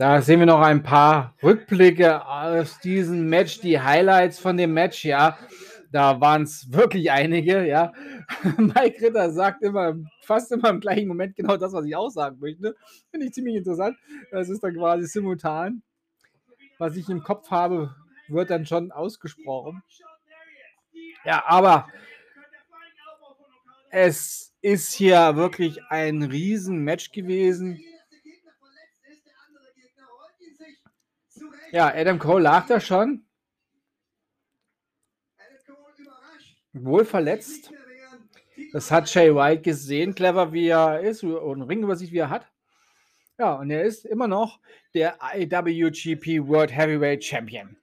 da 0.00 0.22
sehen 0.22 0.40
wir 0.40 0.46
noch 0.46 0.62
ein 0.62 0.82
paar 0.82 1.34
Rückblicke 1.42 2.26
aus 2.26 2.78
diesem 2.78 3.28
Match, 3.28 3.60
die 3.60 3.78
Highlights 3.78 4.38
von 4.38 4.56
dem 4.56 4.72
Match, 4.72 5.04
ja. 5.04 5.36
Da 5.92 6.18
waren 6.22 6.44
es 6.44 6.72
wirklich 6.72 7.10
einige, 7.10 7.66
ja. 7.66 7.92
Mike 8.56 9.02
Ritter 9.02 9.30
sagt 9.30 9.62
immer, 9.62 9.94
fast 10.22 10.52
immer 10.52 10.70
im 10.70 10.80
gleichen 10.80 11.06
Moment 11.06 11.36
genau 11.36 11.58
das, 11.58 11.74
was 11.74 11.84
ich 11.84 11.94
auch 11.94 12.08
sagen 12.08 12.38
möchte. 12.40 12.74
Finde 13.10 13.26
ich 13.26 13.34
ziemlich 13.34 13.56
interessant. 13.56 13.94
Das 14.30 14.48
ist 14.48 14.64
dann 14.64 14.74
quasi 14.74 15.06
simultan. 15.06 15.82
Was 16.78 16.96
ich 16.96 17.06
im 17.10 17.22
Kopf 17.22 17.50
habe, 17.50 17.94
wird 18.28 18.48
dann 18.48 18.64
schon 18.64 18.92
ausgesprochen. 18.92 19.82
Ja, 21.26 21.44
aber 21.46 21.88
es 23.90 24.54
ist 24.62 24.94
hier 24.94 25.36
wirklich 25.36 25.82
ein 25.90 26.22
Riesen-Match 26.22 27.12
gewesen. 27.12 27.84
Ja, 31.72 31.92
Adam 31.94 32.18
Cole 32.18 32.42
lag 32.42 32.66
da 32.66 32.80
schon. 32.80 33.24
wohl 36.72 37.04
verletzt. 37.04 37.72
Das 38.72 38.90
hat 38.90 39.12
Jay 39.12 39.34
White 39.34 39.62
gesehen, 39.62 40.14
clever 40.14 40.52
wie 40.52 40.68
er 40.68 41.00
ist 41.00 41.24
und 41.24 41.62
Ringübersicht 41.62 42.12
wie 42.12 42.18
er 42.18 42.30
hat. 42.30 42.46
Ja, 43.38 43.54
und 43.54 43.70
er 43.70 43.82
ist 43.84 44.04
immer 44.04 44.28
noch 44.28 44.60
der 44.94 45.18
IWGP 45.34 46.46
World 46.46 46.70
Heavyweight 46.70 47.24
Champion. 47.24 47.76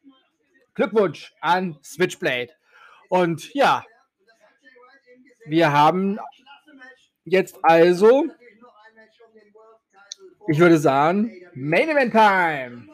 Glückwunsch 0.76 1.34
an 1.42 1.78
Switchblade. 1.84 2.52
Und 3.10 3.54
ja, 3.54 3.84
wir 5.46 5.72
haben 5.72 6.20
jetzt 7.26 7.58
also, 7.64 8.28
ich 10.48 10.60
würde 10.60 10.78
sagen, 10.78 11.32
Main 11.54 11.90
Event 11.90 12.12
Time. 12.12 12.88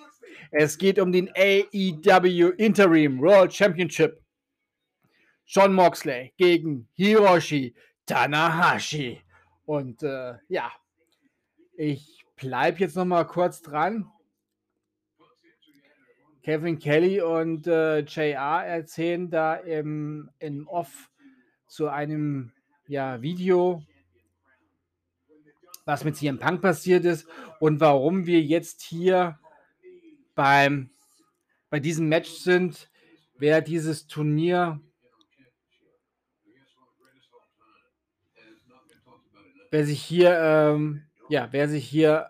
Es 0.55 0.77
geht 0.77 0.99
um 0.99 1.11
den 1.11 1.31
AEW 1.35 2.49
Interim 2.57 3.19
World 3.19 3.51
Championship. 3.51 4.21
John 5.47 5.73
Moxley 5.73 6.31
gegen 6.37 6.87
Hiroshi 6.93 7.73
Tanahashi. 8.05 9.19
Und 9.65 10.03
äh, 10.03 10.35
ja, 10.49 10.71
ich 11.75 12.23
bleib 12.35 12.79
jetzt 12.79 12.95
noch 12.95 13.05
mal 13.05 13.23
kurz 13.23 13.63
dran. 13.63 14.07
Kevin 16.43 16.77
Kelly 16.77 17.19
und 17.19 17.65
äh, 17.65 18.01
JR 18.01 18.63
erzählen 18.63 19.31
da 19.31 19.55
im, 19.55 20.29
im 20.37 20.67
Off 20.67 21.09
zu 21.65 21.87
einem 21.87 22.51
ja, 22.85 23.19
Video, 23.23 23.81
was 25.85 26.03
mit 26.03 26.15
CM 26.15 26.37
Punk 26.37 26.61
passiert 26.61 27.05
ist 27.05 27.27
und 27.59 27.79
warum 27.79 28.27
wir 28.27 28.41
jetzt 28.41 28.83
hier 28.83 29.39
beim, 30.35 30.89
bei 31.69 31.79
diesem 31.79 32.07
Match 32.09 32.29
sind, 32.29 32.89
wer 33.37 33.61
dieses 33.61 34.07
Turnier 34.07 34.79
wer 39.71 39.85
sich 39.87 40.03
hier 40.03 40.39
ähm, 40.39 41.01
ja, 41.29 41.47
wer 41.51 41.67
sich 41.67 41.87
hier 41.87 42.29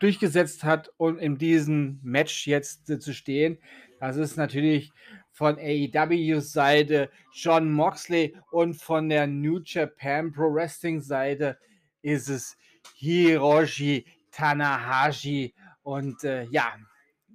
durchgesetzt 0.00 0.64
hat, 0.64 0.90
um 0.98 1.18
in 1.18 1.38
diesem 1.38 1.98
Match 2.02 2.46
jetzt 2.46 2.90
äh, 2.90 2.98
zu 2.98 3.14
stehen. 3.14 3.58
Das 4.00 4.16
ist 4.16 4.36
natürlich 4.36 4.92
von 5.30 5.56
AEWs 5.58 6.52
Seite 6.52 7.08
John 7.32 7.72
Moxley 7.72 8.36
und 8.50 8.74
von 8.74 9.08
der 9.08 9.26
New 9.26 9.60
Japan 9.64 10.30
Pro 10.30 10.52
Wrestling 10.52 11.00
Seite 11.00 11.56
ist 12.02 12.28
es 12.28 12.56
Hiroshi 12.96 14.04
Tanahashi. 14.30 15.54
Und 15.82 16.22
äh, 16.24 16.44
ja, 16.50 16.74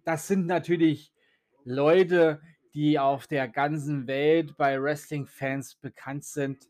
das 0.08 0.26
sind 0.26 0.46
natürlich 0.46 1.12
Leute, 1.66 2.42
die 2.74 2.98
auf 2.98 3.28
der 3.28 3.50
ganzen 3.50 4.08
Welt 4.08 4.56
bei 4.56 4.82
Wrestling-Fans 4.82 5.76
bekannt 5.76 6.24
sind. 6.24 6.66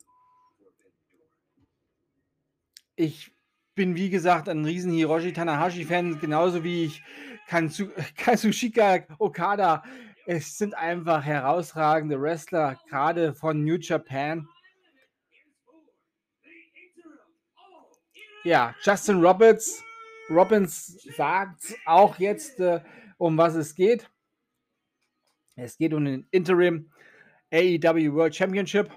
Ich 2.96 3.32
bin, 3.76 3.96
wie 3.96 4.10
gesagt, 4.10 4.50
ein 4.50 4.66
riesen 4.66 4.92
Hiroshi 4.92 5.34
Tanahashi-Fan, 5.34 6.20
genauso 6.20 6.64
wie 6.64 6.86
ich 6.86 7.04
Kanzu 7.48 7.92
Kazushika 8.18 9.06
Okada. 9.20 9.84
Es 10.26 10.58
sind 10.58 10.74
einfach 10.74 11.24
herausragende 11.24 12.20
Wrestler, 12.20 12.80
gerade 12.90 13.36
von 13.36 13.64
New 13.64 13.78
Japan. 13.78 14.50
Ja, 18.44 18.74
Justin 18.82 19.24
Roberts, 19.24 19.84
Robbins 20.28 21.04
sagt 21.16 21.76
auch 21.86 22.18
jetzt, 22.18 22.60
äh, 22.60 22.82
um 23.18 23.38
was 23.38 23.56
es 23.56 23.76
geht. 23.76 24.10
Es 25.56 25.78
geht 25.78 25.94
um 25.94 26.06
den 26.06 26.28
Interim 26.32 26.92
AEW 27.52 28.14
World 28.14 28.36
Championship 28.36 28.92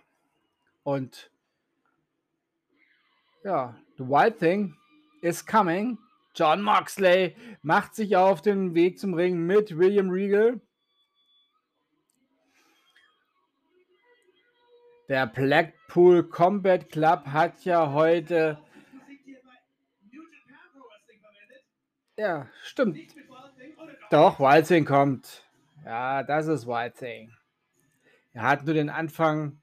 und 0.82 1.30
ja, 3.44 3.74
The 3.96 4.04
Wild 4.04 4.38
Thing 4.38 4.76
is 5.22 5.44
coming. 5.44 5.98
John 6.34 6.62
Moxley 6.62 7.34
macht 7.62 7.94
sich 7.94 8.16
auf 8.16 8.42
den 8.42 8.74
Weg 8.74 8.98
zum 8.98 9.14
Ring 9.14 9.46
mit 9.46 9.76
William 9.76 10.10
Regal. 10.10 10.60
Der 15.08 15.26
Blackpool 15.26 16.22
Combat 16.28 16.88
Club 16.88 17.26
hat 17.26 17.64
ja 17.64 17.92
heute. 17.92 18.62
Ja, 22.16 22.48
stimmt. 22.62 22.98
Doch, 24.10 24.40
Wild 24.40 24.66
Thing 24.66 24.84
kommt. 24.84 25.44
Ja, 25.84 26.24
das 26.24 26.48
ist 26.48 26.66
Wild 26.66 26.96
Thing. 26.96 27.30
Er 28.32 28.42
hat 28.42 28.64
nur 28.64 28.74
den 28.74 28.90
Anfang 28.90 29.60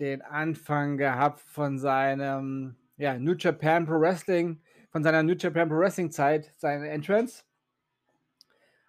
den 0.00 0.22
Anfang 0.22 0.96
gehabt 0.96 1.40
von 1.40 1.78
seinem 1.78 2.76
ja, 2.96 3.18
New 3.18 3.34
Japan 3.34 3.84
Pro 3.84 4.00
Wrestling, 4.00 4.62
von 4.90 5.02
seiner 5.02 5.22
New 5.22 5.34
Japan 5.34 5.68
Pro 5.68 5.76
Wrestling 5.76 6.10
Zeit, 6.10 6.50
seine 6.56 6.88
Entrance. 6.88 7.44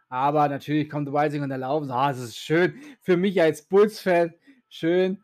Aber 0.08 0.48
natürlich 0.48 0.90
kommt 0.90 1.10
Rising 1.10 1.44
und 1.44 1.52
erlauben. 1.52 1.92
Ah, 1.92 2.12
es 2.12 2.20
ist 2.20 2.38
schön 2.38 2.80
für 3.02 3.18
mich 3.18 3.42
als 3.42 3.64
Bulls-Fan. 3.64 4.34
Schön. 4.70 5.22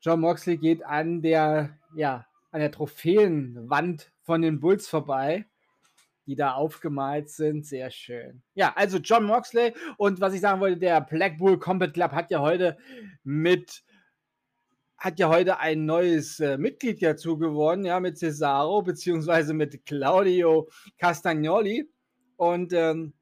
John 0.00 0.20
Moxley 0.20 0.56
geht 0.56 0.82
an 0.82 1.20
der, 1.20 1.78
ja, 1.94 2.26
an 2.52 2.60
der 2.60 2.70
Trophäenwand 2.70 4.12
von 4.22 4.40
den 4.40 4.60
Bulls 4.60 4.88
vorbei, 4.88 5.44
die 6.26 6.36
da 6.36 6.52
aufgemalt 6.52 7.30
sind. 7.30 7.66
Sehr 7.66 7.90
schön. 7.90 8.42
Ja, 8.54 8.72
also 8.76 8.98
John 8.98 9.24
Moxley 9.24 9.74
und 9.96 10.20
was 10.20 10.34
ich 10.34 10.40
sagen 10.40 10.60
wollte, 10.60 10.78
der 10.78 11.00
Black 11.00 11.38
Bull 11.38 11.58
Combat 11.58 11.92
Club 11.92 12.12
hat 12.12 12.30
ja 12.30 12.40
heute 12.40 12.76
mit 13.22 13.84
hat 14.96 15.18
ja 15.18 15.28
heute 15.28 15.58
ein 15.58 15.84
neues 15.84 16.40
äh, 16.40 16.56
Mitglied 16.56 17.02
dazu 17.02 17.36
gewonnen, 17.36 17.84
ja, 17.84 18.00
mit 18.00 18.16
Cesaro, 18.16 18.80
beziehungsweise 18.80 19.52
mit 19.52 19.84
Claudio 19.84 20.70
Castagnoli. 20.96 21.90
Und 22.36 22.72
ähm, 22.72 23.12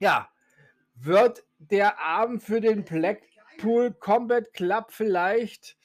ja, 0.00 0.28
wird 0.94 1.44
der 1.58 2.00
Abend 2.00 2.42
für 2.42 2.60
den 2.60 2.84
Blackpool 2.84 3.92
Combat 3.92 4.52
Club 4.52 4.86
vielleicht 4.90 5.76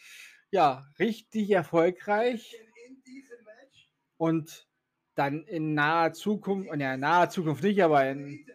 ja 0.50 0.84
richtig 0.98 1.52
erfolgreich 1.52 2.56
und 4.18 4.68
dann 5.16 5.44
in 5.44 5.74
naher 5.74 6.14
Zukunft, 6.14 6.70
und 6.70 6.80
ja, 6.80 6.94
in 6.94 7.00
naher 7.00 7.30
Zukunft 7.30 7.64
nicht, 7.64 7.82
aber 7.84 8.10
in, 8.10 8.46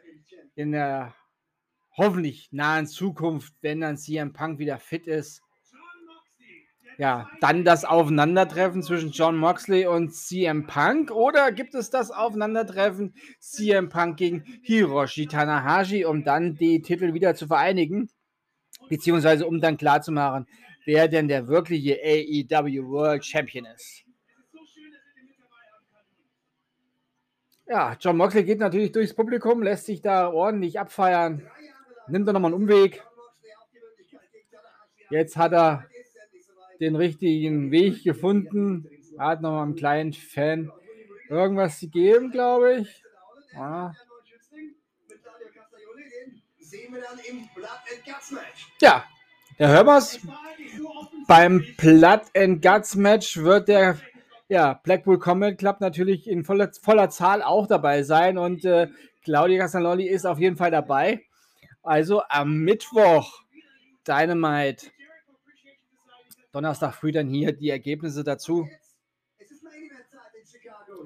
in 0.55 0.73
der 0.73 1.15
hoffentlich 1.97 2.49
nahen 2.53 2.87
Zukunft, 2.87 3.55
wenn 3.63 3.81
dann 3.81 3.97
CM 3.97 4.33
Punk 4.33 4.59
wieder 4.59 4.79
fit 4.79 5.07
ist, 5.07 5.43
ja, 6.99 7.31
dann 7.41 7.65
das 7.65 7.87
Aufeinandertreffen 7.87 8.83
zwischen 8.83 9.11
John 9.11 9.39
Moxley 9.39 9.87
und 9.87 10.15
CM 10.15 10.67
Punk 10.67 11.11
oder 11.11 11.51
gibt 11.51 11.75
es 11.75 11.89
das 11.89 12.11
Aufeinandertreffen 12.11 13.15
CM 13.39 13.89
Punk 13.89 14.19
gegen 14.19 14.45
Hiroshi 14.63 15.27
Tanahashi, 15.27 16.05
um 16.05 16.25
dann 16.25 16.57
die 16.57 16.83
Titel 16.83 17.15
wieder 17.15 17.35
zu 17.35 17.47
vereinigen, 17.47 18.11
beziehungsweise 18.91 19.47
um 19.47 19.63
dann 19.63 19.79
klarzumachen, 19.79 20.47
wer 20.85 21.09
denn 21.09 21.29
der 21.29 21.49
wirkliche 21.49 21.99
AEW 22.05 22.87
World 22.89 23.25
Champion 23.25 23.65
ist. 23.65 24.05
Ja, 27.71 27.97
John 28.01 28.17
Moxley 28.17 28.43
geht 28.43 28.59
natürlich 28.59 28.91
durchs 28.91 29.15
Publikum, 29.15 29.63
lässt 29.63 29.87
sich 29.87 30.03
da 30.03 30.29
ordentlich 30.29 30.81
abfeiern, 30.81 31.49
nimmt 32.09 32.27
dann 32.27 32.35
nochmal 32.35 32.53
einen 32.53 32.65
Umweg. 32.65 33.01
Jetzt 35.09 35.37
hat 35.37 35.53
er 35.53 35.87
den 36.81 36.97
richtigen 36.97 37.71
Weg 37.71 38.03
gefunden. 38.03 38.91
Er 39.17 39.27
hat 39.27 39.41
noch 39.41 39.53
mal 39.53 39.63
einem 39.63 39.77
kleinen 39.77 40.13
Fan 40.13 40.73
irgendwas 41.29 41.79
gegeben, 41.79 42.33
glaube 42.33 42.79
ich. 42.79 43.05
Ja. 43.53 43.95
Ja, 48.81 49.05
da 49.59 49.69
hören 49.69 49.87
wir 49.87 49.99
es. 49.99 50.19
Beim 51.29 51.65
Blood 51.77 52.23
and 52.37 52.63
Guts 52.63 52.97
Match 52.97 53.37
wird 53.37 53.69
der 53.69 53.97
ja, 54.51 54.75
Blackpool 54.83 55.21
Combat 55.21 55.57
Club 55.57 55.81
natürlich 55.81 56.29
in 56.29 56.45
voller, 56.45 56.73
voller 56.83 57.09
Zahl 57.09 57.41
auch 57.41 57.69
dabei 57.69 58.03
sein 58.03 58.37
und 58.37 58.65
äh, 58.65 58.89
Claudia 59.23 59.61
Castagnoli 59.61 60.09
ist 60.09 60.27
auf 60.27 60.41
jeden 60.41 60.57
Fall 60.57 60.73
dabei. 60.73 61.25
Also 61.85 62.23
am 62.29 62.59
Mittwoch 62.59 63.45
Dynamite 64.07 64.91
Donnerstag 66.51 66.95
früh 66.95 67.13
dann 67.13 67.29
hier 67.29 67.53
die 67.53 67.71
Ergebnisse 67.71 68.25
dazu. 68.25 68.69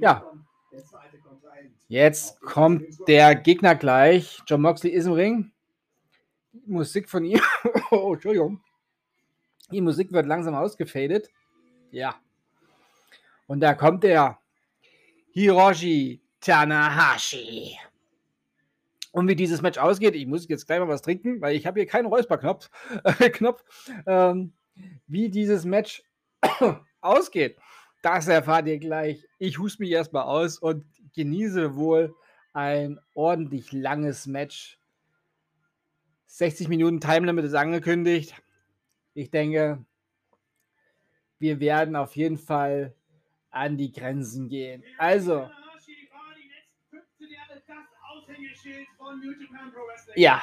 Ja. 0.01 0.33
Jetzt 1.87 2.41
kommt 2.41 2.87
der 3.07 3.35
Gegner 3.35 3.75
gleich. 3.75 4.41
John 4.47 4.63
Moxley 4.63 4.91
ist 4.91 5.05
im 5.05 5.13
Ring. 5.13 5.53
Die 6.53 6.73
Musik 6.73 7.11
von 7.11 7.27
ihm. 7.27 7.41
oh, 7.91 8.15
Entschuldigung. 8.15 8.63
Die 9.71 9.83
Musik 9.83 10.13
wird 10.13 10.25
langsam 10.25 10.55
ausgefadet. 10.55 11.29
Ja. 11.91 12.19
Und 13.47 13.61
da 13.61 13.75
kommt 13.75 14.05
der 14.05 14.39
Hiroshi 15.33 16.23
Tanahashi. 16.41 17.79
Und 19.13 19.29
wie 19.29 19.37
dieses 19.37 19.63
Match 19.63 19.79
ausgeht, 19.79 20.15
ich 20.15 20.27
muss 20.27 20.49
jetzt 20.49 20.67
gleich 20.67 20.81
mal 20.81 20.89
was 20.89 21.03
trinken, 21.03 21.41
weil 21.41 21.55
ich 21.55 21.67
habe 21.67 21.79
hier 21.79 21.87
keinen 21.87 22.07
Räusperknopf. 22.07 22.69
Knopf. 23.33 23.65
Ähm, 24.07 24.53
wie 25.07 25.29
dieses 25.29 25.65
Match 25.65 26.03
ausgeht, 27.01 27.57
das 28.03 28.27
erfahrt 28.27 28.67
ihr 28.67 28.79
gleich. 28.79 29.25
Ich 29.39 29.59
huste 29.59 29.83
mich 29.83 29.93
erstmal 29.93 30.25
aus 30.25 30.59
und 30.59 30.85
genieße 31.15 31.77
wohl 31.77 32.15
ein 32.53 32.99
ordentlich 33.15 33.73
langes 33.73 34.27
Match. 34.27 34.79
60 36.27 36.69
Minuten 36.69 37.01
Time 37.01 37.27
Limit 37.27 37.45
ist 37.45 37.55
angekündigt. 37.55 38.35
Ich 39.15 39.31
denke, 39.31 39.85
wir 41.39 41.61
werden 41.61 41.95
auf 41.95 42.17
jeden 42.17 42.39
Fall 42.39 42.95
an 43.55 43.77
die 43.77 43.93
Grenzen 43.93 44.49
gehen. 44.49 44.83
Also. 44.99 45.49
Ja. 50.17 50.43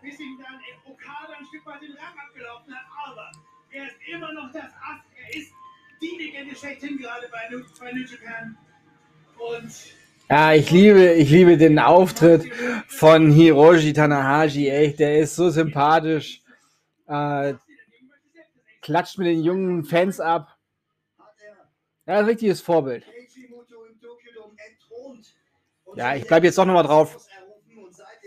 Bis 0.00 0.18
ihm 0.18 0.38
dann 0.38 0.60
Okada 0.84 1.34
ein 1.38 1.44
Stück 1.46 1.64
weit 1.66 1.80
den 1.82 1.92
Rang 1.92 2.18
abgelaufen 2.18 2.74
hat, 2.74 2.86
aber 3.06 3.30
er 3.70 3.86
ist 3.86 3.96
immer 4.12 4.32
noch 4.32 4.50
das 4.52 4.64
Ass. 4.64 5.00
Er 5.16 5.36
ist 5.36 5.52
die 6.00 6.16
Legende 6.18 6.56
schlechthin 6.56 6.98
gerade 6.98 7.28
bei 7.30 7.48
New, 7.50 7.62
bei 7.78 7.92
New 7.92 8.04
Japan. 8.04 8.56
Ja, 10.28 10.52
ich 10.54 10.70
liebe, 10.70 11.12
ich 11.14 11.30
liebe 11.30 11.56
den 11.56 11.78
Auftritt 11.78 12.52
von 12.88 13.30
Hiroshi 13.30 13.92
Tanahashi, 13.92 14.68
echt, 14.68 15.00
der 15.00 15.18
ist 15.18 15.36
so 15.36 15.50
sympathisch. 15.50 16.42
Äh, 17.06 17.54
klatscht 18.80 19.18
mit 19.18 19.28
den 19.28 19.42
jungen 19.42 19.84
Fans 19.84 20.20
ab. 20.20 20.51
Ja, 22.06 22.18
ein 22.18 22.24
richtiges 22.24 22.60
Vorbild. 22.60 23.04
Ja, 25.94 26.16
ich 26.16 26.26
bleibe 26.26 26.46
jetzt 26.46 26.58
doch 26.58 26.64
nochmal 26.64 26.84
drauf. 26.84 27.26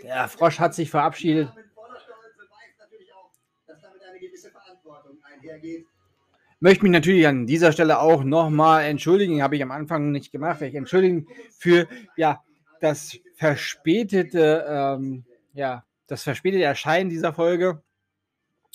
Der 0.04 0.28
Frosch 0.28 0.60
hat 0.60 0.76
sich 0.76 0.90
verabschiedet. 0.90 1.52
Möchte 6.60 6.84
mich 6.84 6.92
natürlich 6.92 7.28
an 7.28 7.46
dieser 7.46 7.72
Stelle 7.72 8.00
auch 8.00 8.24
nochmal 8.24 8.86
entschuldigen, 8.86 9.44
habe 9.44 9.56
ich 9.56 9.64
am 9.64 9.72
Anfang 9.72 10.12
nicht 10.12 10.32
gemacht. 10.32 10.62
Ich 10.62 10.74
entschuldige 10.74 11.26
für 11.58 11.88
ja, 12.16 12.44
das 12.80 13.18
verspätete, 13.36 14.66
ähm, 14.68 15.26
ja, 15.54 15.86
das 16.08 16.24
verspätete 16.24 16.64
Erscheinen 16.64 17.10
dieser 17.10 17.34
Folge 17.34 17.84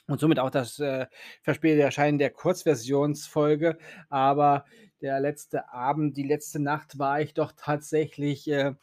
und 0.06 0.20
somit 0.20 0.38
auch 0.38 0.50
das 0.50 0.78
äh, 0.78 1.06
verspätete 1.42 1.82
Erscheinen 1.82 2.18
der 2.18 2.30
Kurzversionsfolge. 2.30 3.78
Aber 4.08 4.64
der 5.00 5.20
letzte 5.20 5.72
Abend, 5.72 6.16
die 6.16 6.26
letzte 6.26 6.60
Nacht 6.60 6.98
war 6.98 7.20
ich 7.20 7.34
doch 7.34 7.52
tatsächlich 7.56 8.48
äh, 8.48 8.74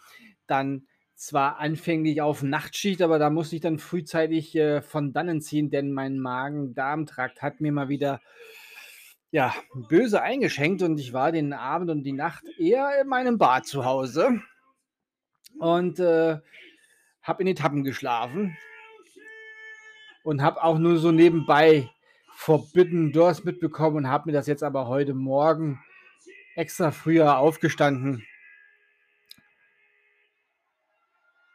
dann 0.47 0.87
zwar 1.15 1.59
anfänglich 1.59 2.21
auf 2.21 2.43
Nachtschicht, 2.43 3.01
aber 3.01 3.17
da 3.19 3.29
musste 3.29 3.55
ich 3.55 3.61
dann 3.61 3.79
frühzeitig 3.79 4.55
äh, 4.55 4.81
von 4.81 5.13
dannen 5.13 5.41
ziehen, 5.41 5.69
denn 5.69 5.91
mein 5.91 6.19
Magen-Darm-Trakt 6.19 7.41
hat 7.41 7.59
mir 7.59 7.71
mal 7.71 7.89
wieder 7.89 8.21
ja, 9.31 9.53
böse 9.89 10.21
eingeschenkt 10.21 10.81
und 10.83 10.99
ich 10.99 11.13
war 11.13 11.31
den 11.31 11.53
Abend 11.53 11.89
und 11.89 12.03
die 12.03 12.13
Nacht 12.13 12.43
eher 12.57 13.01
in 13.01 13.07
meinem 13.07 13.37
Bad 13.37 13.65
zu 13.65 13.83
Hause 13.83 14.41
und 15.59 15.99
äh, 15.99 16.37
habe 17.21 17.41
in 17.41 17.47
Etappen 17.47 17.83
geschlafen 17.83 18.57
und 20.23 20.41
habe 20.41 20.63
auch 20.63 20.77
nur 20.77 20.97
so 20.97 21.11
nebenbei 21.11 21.89
Forbidden 22.35 23.11
Doors 23.11 23.43
mitbekommen 23.43 23.97
und 23.97 24.07
habe 24.07 24.27
mir 24.27 24.33
das 24.33 24.47
jetzt 24.47 24.63
aber 24.63 24.87
heute 24.87 25.13
Morgen 25.13 25.83
extra 26.57 26.91
früher 26.91 27.37
aufgestanden 27.37 28.23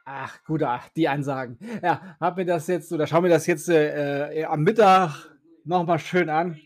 Ach, 0.05 0.42
gut, 0.44 0.64
ach, 0.64 0.88
die 0.96 1.09
Ansagen. 1.09 1.59
Ja, 1.80 2.16
hab 2.20 2.36
mir 2.36 2.44
das 2.44 2.66
jetzt 2.66 2.92
oder 2.92 3.07
schau 3.07 3.20
mir 3.20 3.28
das 3.28 3.46
jetzt 3.46 3.68
äh, 3.68 4.40
äh 4.40 4.44
am 4.44 4.62
Mittag 4.62 5.30
nochmal 5.64 6.00
schön 6.00 6.28
an. 6.28 6.61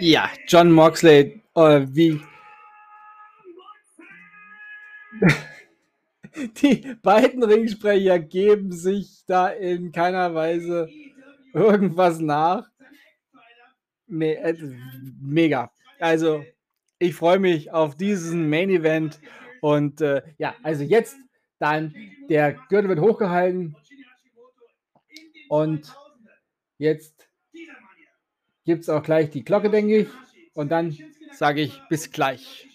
Ja, 0.00 0.30
John 0.46 0.70
Moxley, 0.70 1.42
äh, 1.56 1.86
wie 1.88 2.20
die 6.62 6.94
beiden 7.02 7.42
Ringsprecher 7.42 8.18
geben 8.18 8.72
sich 8.72 9.24
da 9.26 9.48
in 9.48 9.92
keiner 9.92 10.34
Weise 10.34 10.88
irgendwas 11.52 12.20
nach. 12.20 12.68
Me 14.06 14.36
äh, 14.36 14.56
mega. 15.20 15.70
Also, 15.98 16.44
ich 16.98 17.14
freue 17.14 17.38
mich 17.38 17.72
auf 17.72 17.96
diesen 17.96 18.48
Main 18.48 18.70
Event. 18.70 19.20
Und 19.60 20.00
äh, 20.00 20.22
ja, 20.38 20.54
also 20.62 20.84
jetzt 20.84 21.16
dann 21.58 21.94
der 22.28 22.52
Gürtel 22.68 22.88
wird 22.88 23.00
hochgehalten. 23.00 23.76
Und 25.48 25.94
jetzt 26.78 27.28
gibt 28.64 28.82
es 28.82 28.88
auch 28.88 29.02
gleich 29.02 29.30
die 29.30 29.44
Glocke, 29.44 29.70
denke 29.70 29.98
ich. 29.98 30.08
Und 30.54 30.70
dann 30.70 30.96
sage 31.32 31.62
ich 31.62 31.80
bis 31.88 32.10
gleich. 32.10 32.67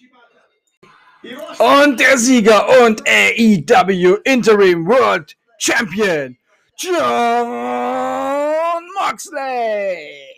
Und 1.58 2.00
der 2.00 2.18
Sieger 2.18 2.68
und 2.84 3.02
AEW 3.08 4.18
Interim 4.26 4.86
World 4.86 5.38
Champion 5.58 6.38
John 6.78 7.00
Moxley. 9.00 10.34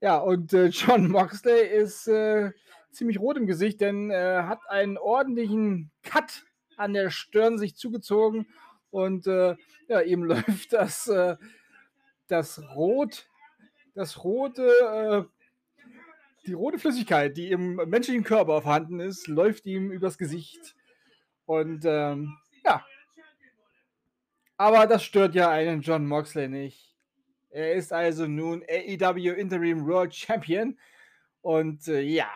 Ja, 0.00 0.18
und 0.18 0.52
äh, 0.52 0.66
John 0.66 1.08
Moxley 1.08 1.66
ist 1.66 2.08
äh, 2.08 2.50
ziemlich 2.90 3.18
rot 3.18 3.38
im 3.38 3.46
Gesicht, 3.46 3.80
denn 3.80 4.10
er 4.10 4.40
äh, 4.40 4.42
hat 4.42 4.60
einen 4.68 4.98
ordentlichen 4.98 5.90
Cut 6.02 6.44
an 6.76 6.92
der 6.92 7.08
Stirn 7.08 7.56
sich 7.56 7.74
zugezogen 7.74 8.48
und 8.90 9.26
äh, 9.26 9.56
ja, 9.88 10.00
ihm 10.02 10.24
läuft 10.24 10.74
das, 10.74 11.08
äh, 11.08 11.36
das 12.26 12.60
Rot, 12.74 13.26
das 13.94 14.22
rote, 14.24 14.68
äh, 14.68 15.37
die 16.46 16.52
rote 16.52 16.78
Flüssigkeit, 16.78 17.36
die 17.36 17.50
im 17.50 17.76
menschlichen 17.76 18.24
Körper 18.24 18.62
vorhanden 18.62 19.00
ist, 19.00 19.26
läuft 19.26 19.66
ihm 19.66 19.90
übers 19.90 20.18
Gesicht. 20.18 20.74
Und 21.46 21.84
ähm, 21.84 22.36
ja, 22.64 22.84
aber 24.60 24.88
das 24.88 25.04
stört 25.04 25.36
ja 25.36 25.50
einen 25.50 25.82
John 25.82 26.04
Moxley 26.04 26.48
nicht. 26.48 26.96
Er 27.50 27.74
ist 27.74 27.92
also 27.92 28.26
nun 28.26 28.64
AEW 28.68 29.32
Interim 29.34 29.86
World 29.86 30.12
Champion. 30.12 30.76
Und 31.40 31.86
äh, 31.86 32.00
ja, 32.00 32.28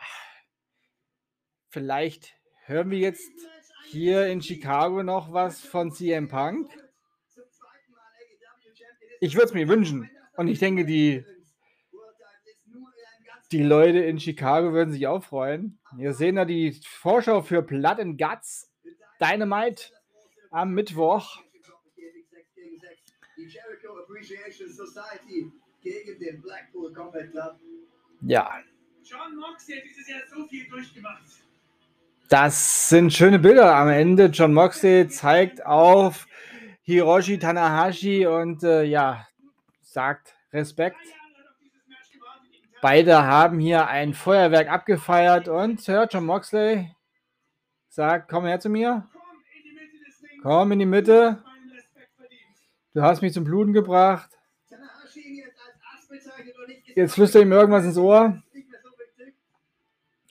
vielleicht 1.69 2.35
hören 2.65 2.91
wir 2.91 2.99
jetzt 2.99 3.29
hier 3.89 4.29
in 4.29 4.41
Chicago 4.41 5.03
noch 5.03 5.33
was 5.33 5.61
von 5.61 5.91
CM 5.91 6.29
Punk. 6.29 6.71
Ich 9.21 9.35
würde 9.35 9.47
es 9.47 9.55
mir 9.55 9.67
wünschen. 9.67 10.09
Und 10.37 10.47
ich 10.47 10.61
denke, 10.61 10.85
die, 10.85 11.25
die 13.53 13.63
Leute 13.63 13.99
in 13.99 14.19
Chicago 14.19 14.73
würden 14.73 14.93
sich 14.93 15.07
auch 15.07 15.23
freuen. 15.23 15.79
Wir 15.97 16.15
sehen 16.15 16.37
da 16.37 16.45
die 16.45 16.81
Vorschau 16.87 17.43
für 17.43 17.63
Blood 17.63 18.01
and 18.01 18.19
Guts 18.19 18.71
Dynamite 19.21 19.93
am 20.51 20.73
Mittwoch. 20.73 21.41
Ja. 28.23 28.61
John 29.05 29.37
Moxley 29.37 29.77
hat 29.77 29.85
dieses 29.85 30.09
Jahr 30.09 30.21
so 30.35 30.47
viel 30.47 30.69
durchgemacht. 30.69 31.23
Das 32.29 32.89
sind 32.89 33.13
schöne 33.13 33.39
Bilder 33.39 33.75
am 33.77 33.89
Ende. 33.89 34.27
John 34.27 34.55
Moxley 34.55 35.09
zeigt 35.09 35.67
auf 35.67 36.27
Hiroshi 36.83 37.39
Tanahashi 37.39 38.27
und 38.27 38.63
äh, 38.63 38.85
ja, 38.85 39.27
sagt 39.83 40.35
Respekt. 40.53 40.97
Beide 42.83 43.23
haben 43.23 43.61
hier 43.61 43.87
ein 43.87 44.13
Feuerwerk 44.13 44.69
abgefeiert 44.69 45.47
und 45.47 45.87
ja, 45.87 46.05
John 46.11 46.27
Moxley 46.27 46.93
sagt, 47.89 48.29
komm 48.29 48.45
her 48.45 48.59
zu 48.59 48.69
mir. 48.69 49.09
Komm 50.43 50.73
in 50.73 50.81
die 50.81 50.87
Mitte. 50.87 51.45
Du 52.93 53.03
hast 53.03 53.23
mich 53.23 53.35
zum 53.35 53.45
Bluten 53.45 53.73
gebracht. 53.73 54.29
Jetzt 56.97 57.15
flüstert 57.15 57.43
ihm 57.43 57.53
irgendwas 57.53 57.85
ins 57.85 57.99
Ohr. 57.99 58.43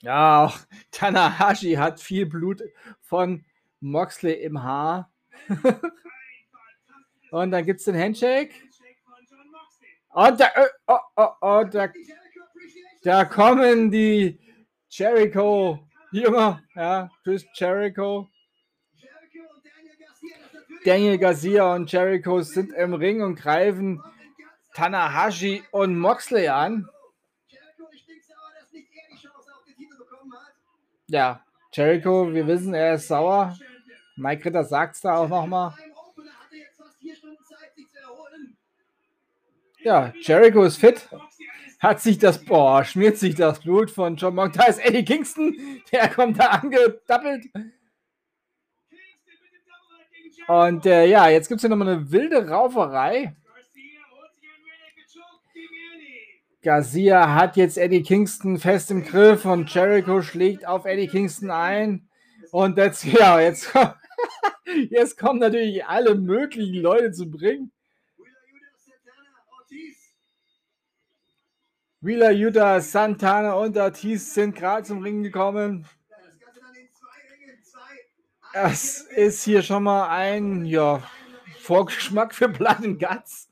Ja, 0.00 0.44
auch 0.44 0.58
Tanahashi 0.90 1.72
hat 1.76 2.00
viel 2.00 2.26
Blut 2.26 2.62
von 3.00 3.46
Moxley 3.80 4.34
im 4.34 4.62
Haar. 4.62 5.10
Und 7.30 7.50
dann 7.50 7.64
gibt 7.64 7.80
es 7.80 7.86
den 7.86 7.98
Handshake. 7.98 8.52
Und 10.10 10.38
da, 10.38 10.50
oh, 10.86 10.98
oh, 11.16 11.28
oh, 11.40 11.64
da, 11.64 11.88
da 13.02 13.24
kommen 13.24 13.90
die 13.90 14.38
Jericho-Jünger. 14.88 16.62
Ja, 16.74 17.10
Chris 17.24 17.44
Jericho. 17.54 18.28
Daniel 20.84 21.18
Garcia 21.18 21.74
und 21.74 21.90
Jericho 21.90 22.42
sind 22.42 22.72
im 22.72 22.94
Ring 22.94 23.22
und 23.22 23.36
greifen 23.36 24.02
Tanahashi 24.74 25.62
und 25.70 25.98
Moxley 25.98 26.48
an. 26.48 26.88
Ja, 31.06 31.44
Jericho, 31.72 32.32
wir 32.32 32.46
wissen, 32.46 32.74
er 32.74 32.94
ist 32.94 33.08
sauer. 33.08 33.56
Mike 34.16 34.44
Ritter 34.44 34.64
sagt 34.64 34.96
es 34.96 35.02
da 35.02 35.16
auch 35.16 35.28
nochmal. 35.28 35.74
Ja, 39.84 40.12
Jericho 40.20 40.62
ist 40.62 40.76
fit. 40.76 41.08
Hat 41.82 42.00
sich 42.00 42.18
das, 42.18 42.44
boah, 42.44 42.84
schmiert 42.84 43.18
sich 43.18 43.34
das 43.34 43.60
Blut 43.60 43.90
von 43.90 44.14
John 44.16 44.36
Monk. 44.36 44.52
Da 44.52 44.64
ist 44.66 44.78
Eddie 44.78 45.04
Kingston, 45.04 45.56
der 45.90 46.08
kommt 46.08 46.38
da 46.38 46.46
angedappelt. 46.46 47.46
Und 50.46 50.86
äh, 50.86 51.06
ja, 51.06 51.28
jetzt 51.28 51.48
gibt 51.48 51.58
es 51.58 51.62
hier 51.62 51.70
nochmal 51.70 51.88
eine 51.88 52.10
wilde 52.10 52.48
Rauferei. 52.48 53.34
Garcia 56.62 57.34
hat 57.34 57.56
jetzt 57.56 57.76
Eddie 57.76 58.02
Kingston 58.02 58.58
fest 58.58 58.92
im 58.92 59.02
Griff 59.02 59.44
und 59.44 59.72
Jericho 59.74 60.22
schlägt 60.22 60.64
auf 60.64 60.84
Eddie 60.84 61.08
Kingston 61.08 61.50
ein. 61.50 62.08
Und 62.52 62.78
jetzt, 62.78 63.04
ja, 63.04 63.40
jetzt, 63.40 63.74
Jetzt 64.90 65.18
kommen 65.18 65.40
natürlich 65.40 65.84
alle 65.84 66.14
möglichen 66.14 66.74
Leute 66.74 67.12
zu 67.12 67.30
bringen. 67.30 67.72
Wheeler, 72.04 72.32
Utah, 72.32 72.80
Santana 72.80 73.52
und 73.52 73.78
Ortiz 73.78 74.34
sind 74.34 74.56
gerade 74.56 74.84
zum 74.84 75.02
Ring 75.02 75.22
gekommen. 75.22 75.86
Das 78.52 79.02
ist 79.02 79.44
hier 79.44 79.62
schon 79.62 79.84
mal 79.84 80.08
ein 80.08 80.64
ja, 80.64 81.00
Vorgeschmack 81.60 82.34
für 82.34 82.48
Blood 82.48 82.78
and 82.78 82.98
Guts. 82.98 83.48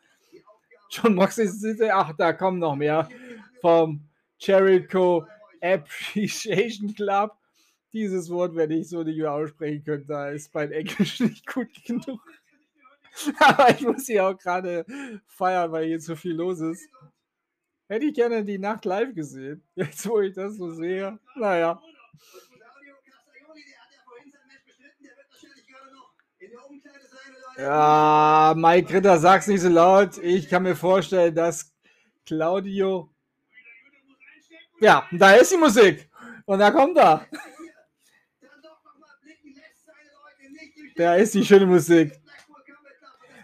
John 0.91 1.15
Moxley 1.15 1.49
ach, 1.93 2.13
da 2.19 2.33
kommen 2.33 2.59
noch 2.59 2.75
mehr 2.75 3.09
vom 3.61 4.01
Jericho 4.41 5.25
Appreciation 5.63 6.93
Club. 6.93 7.37
Dieses 7.93 8.29
Wort 8.31 8.57
werde 8.57 8.75
ich 8.75 8.89
so 8.89 9.05
nicht 9.05 9.19
mehr 9.19 9.33
aussprechen 9.33 9.85
können, 9.85 10.07
da 10.09 10.29
ist 10.31 10.53
mein 10.53 10.73
Englisch 10.73 11.21
nicht 11.21 11.47
gut 11.47 11.69
genug. 11.85 12.21
Aber 13.39 13.71
ich 13.71 13.83
muss 13.83 14.07
hier 14.07 14.27
auch 14.27 14.37
gerade 14.37 14.85
feiern, 15.29 15.71
weil 15.71 15.87
hier 15.87 16.01
zu 16.01 16.17
viel 16.17 16.35
los 16.35 16.59
ist. 16.59 16.89
Hätte 17.91 18.07
ich 18.07 18.15
gerne 18.15 18.45
die 18.45 18.57
Nacht 18.57 18.85
live 18.85 19.13
gesehen. 19.17 19.65
Jetzt, 19.75 20.09
wo 20.09 20.21
ich 20.21 20.33
das 20.33 20.55
so 20.55 20.71
sehe. 20.71 21.19
Naja. 21.35 21.83
Ja, 27.59 28.55
Mike 28.57 28.95
Ritter, 28.95 29.19
sag's 29.19 29.49
nicht 29.49 29.63
so 29.63 29.69
laut. 29.69 30.19
Ich 30.19 30.49
kann 30.49 30.63
mir 30.63 30.77
vorstellen, 30.77 31.35
dass 31.35 31.75
Claudio. 32.25 33.13
Ja, 34.81 35.09
da 35.11 35.33
ist 35.33 35.51
die 35.51 35.57
Musik. 35.57 36.09
Und 36.47 36.61
da 36.61 36.71
kommt 36.71 36.97
er. 36.97 37.27
Da 40.95 41.17
ist 41.17 41.35
die 41.35 41.45
schöne 41.45 41.67
Musik. 41.67 42.13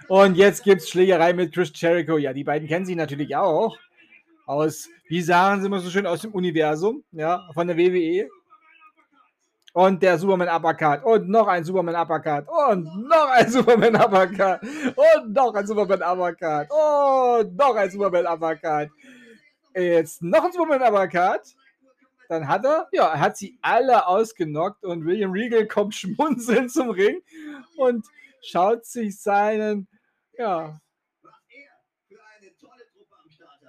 Und 0.06 0.36
jetzt 0.36 0.62
gibt's 0.62 0.88
Schlägerei 0.88 1.32
mit 1.32 1.52
Chris 1.52 1.72
Jericho. 1.74 2.16
Ja, 2.16 2.32
die 2.32 2.44
beiden 2.44 2.68
kennen 2.68 2.86
sich 2.86 2.94
natürlich 2.94 3.34
auch. 3.34 3.76
Aus, 4.46 4.88
wie 5.08 5.20
sagen 5.20 5.60
sie 5.60 5.66
immer 5.66 5.80
so 5.80 5.90
schön, 5.90 6.06
aus 6.06 6.22
dem 6.22 6.32
Universum, 6.32 7.04
ja, 7.12 7.46
von 7.52 7.66
der 7.66 7.76
WWE. 7.76 8.28
Und 9.72 10.02
der 10.02 10.18
Superman 10.18 10.48
Uppercut. 10.48 11.04
Und 11.04 11.28
noch 11.28 11.48
ein 11.48 11.62
Superman 11.62 11.96
Uppercut. 11.96 12.46
Und 12.48 13.06
noch 13.08 13.28
ein 13.28 13.50
Superman 13.50 13.94
Uppercut. 13.96 14.62
Und 14.62 15.34
noch 15.34 15.54
ein 15.54 15.66
Superman 15.66 16.02
Uppercut. 16.02 16.68
Und 16.70 17.56
noch 17.56 17.74
ein 17.74 17.90
Superman 17.90 18.26
Uppercut. 18.26 18.88
Jetzt 19.74 20.22
noch 20.22 20.44
ein 20.44 20.52
Superman 20.52 20.80
Uppercut. 20.80 21.42
Dann 22.28 22.48
hat 22.48 22.64
er, 22.64 22.88
ja, 22.92 23.08
er 23.08 23.20
hat 23.20 23.36
sie 23.36 23.58
alle 23.60 24.06
ausgenockt 24.06 24.84
und 24.84 25.04
William 25.04 25.32
Regal 25.32 25.66
kommt 25.66 25.94
schmunzelnd 25.96 26.72
zum 26.72 26.90
Ring 26.90 27.20
und 27.76 28.04
schaut 28.42 28.84
sich 28.84 29.20
seinen, 29.20 29.88
ja, 30.38 30.80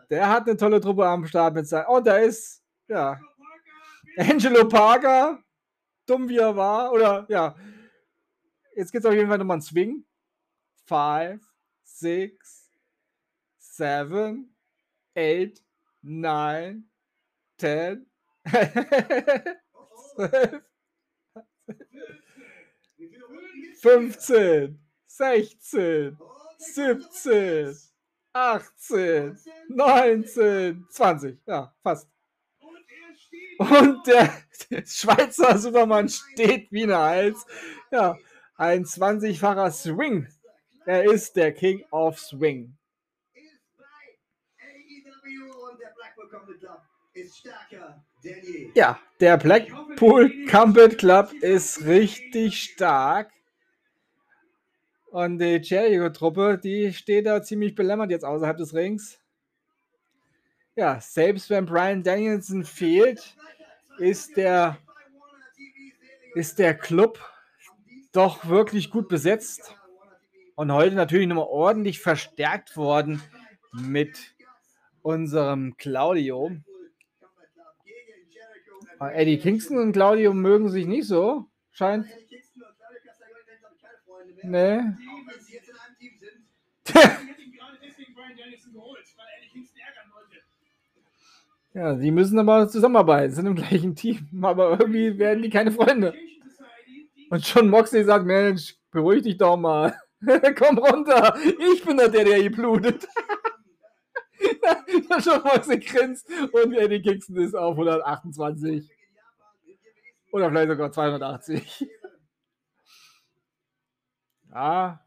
der 0.10 0.30
hat 0.30 0.48
eine 0.48 0.58
tolle 0.58 0.80
Truppe 0.80 1.06
am 1.06 1.26
Start 1.26 1.54
mit 1.56 1.68
seinem, 1.68 1.86
oh, 1.88 2.00
da 2.00 2.18
ist, 2.18 2.64
ja, 2.88 3.20
Angelo 4.18 4.68
Parker, 4.68 5.44
dumm 6.06 6.28
wie 6.30 6.38
er 6.38 6.56
war, 6.56 6.92
oder 6.92 7.26
ja. 7.30 7.56
Jetzt 8.76 8.92
gibt 8.92 9.04
es 9.04 9.10
auf 9.10 9.16
jeden 9.16 9.28
Fall 9.28 9.38
nochmal 9.38 9.56
einen 9.56 9.62
Swing. 9.62 10.06
Five, 10.86 11.42
six, 11.84 12.72
seven, 13.58 14.56
eight, 15.16 15.64
nine, 16.02 16.84
ten, 17.58 18.10
zwölf, 20.16 20.64
15, 23.82 24.80
16, 25.06 26.18
17, 26.58 27.87
18, 28.38 29.36
19, 29.70 30.86
20. 30.90 31.40
Ja, 31.48 31.74
fast. 31.82 32.08
Und 33.58 34.06
der, 34.06 34.32
Schweizer 34.86 35.58
Superman 35.58 36.08
steht 36.08 36.72
wie 36.72 36.84
eine 36.84 37.00
Eins. 37.00 37.46
Ja, 37.90 38.16
ein 38.56 38.86
20-facher 38.86 39.72
Swing. 39.72 40.28
Er 40.86 41.06
ist 41.06 41.36
der 41.36 41.52
King 41.52 41.84
of 41.90 42.20
Swing. 42.20 42.78
Ja, 48.76 49.00
der 49.20 49.38
Blackpool 49.38 50.46
Combat 50.46 50.98
Club 51.00 51.34
ist 51.42 51.86
richtig 51.86 52.62
stark. 52.62 53.32
Und 55.12 55.40
die 55.40 55.60
Jericho-Truppe, 55.62 56.60
die 56.62 56.94
steht 56.94 57.26
da 57.26 57.42
ziemlich 57.42 57.76
belämmert 57.76 58.12
jetzt 58.12 58.26
außerhalb 58.26 58.58
des 58.58 58.74
Rings. 58.74 59.20
Ja, 60.76 61.00
selbst 61.02 61.50
wenn 61.50 61.66
Brian 61.66 62.04
Danielson 62.04 62.64
fehlt, 62.64 63.36
ist 64.00 64.38
der, 64.38 64.78
ist 66.36 66.60
der 66.60 66.76
Club 66.76 67.20
doch 68.12 68.48
wirklich 68.48 68.92
gut 68.92 69.08
besetzt. 69.08 69.76
Und 70.56 70.72
heute 70.72 70.96
natürlich 70.96 71.28
nochmal 71.28 71.48
ordentlich 71.50 72.00
verstärkt 72.00 72.78
worden 72.78 73.22
mit 73.72 74.36
unserem 75.02 75.78
Claudio. 75.78 76.52
Eddie 79.00 79.38
Kingston 79.38 79.78
und 79.78 79.94
Claudio 79.94 80.34
mögen 80.34 80.70
sich 80.70 80.88
nicht 80.88 81.08
so, 81.08 81.46
scheint. 81.72 82.08
Nee. 84.48 84.80
Ja, 91.74 91.94
die 91.94 92.10
müssen 92.10 92.40
aber 92.40 92.68
zusammenarbeiten, 92.68 93.36
sind 93.36 93.46
im 93.46 93.54
gleichen 93.54 93.96
Team, 93.96 94.28
aber 94.42 94.80
irgendwie 94.80 95.16
werden 95.20 95.44
die 95.44 95.52
keine 95.52 95.72
Freunde. 95.72 96.12
Und 97.30 97.48
John 97.48 97.70
Moxley 97.70 98.04
sagt, 98.04 98.26
Mensch, 98.26 98.76
beruhig 98.90 99.22
dich 99.22 99.38
doch 99.38 99.58
mal. 99.58 99.96
Komm 100.58 100.80
runter, 100.80 101.38
ich 101.46 101.86
bin 101.86 101.98
der, 101.98 102.10
der 102.10 102.38
hier 102.38 102.52
blutet. 102.52 103.08
John 105.24 105.44
Moxley 105.44 105.78
grinst 105.78 106.28
und 106.52 106.74
Eddie 106.74 107.04
Kingston 107.04 107.38
ist 107.38 107.54
auf 107.54 107.74
128. 107.74 108.90
Oder 110.32 110.50
vielleicht 110.50 110.70
sogar 110.70 110.92
280. 110.92 111.88
Ja. 114.58 115.00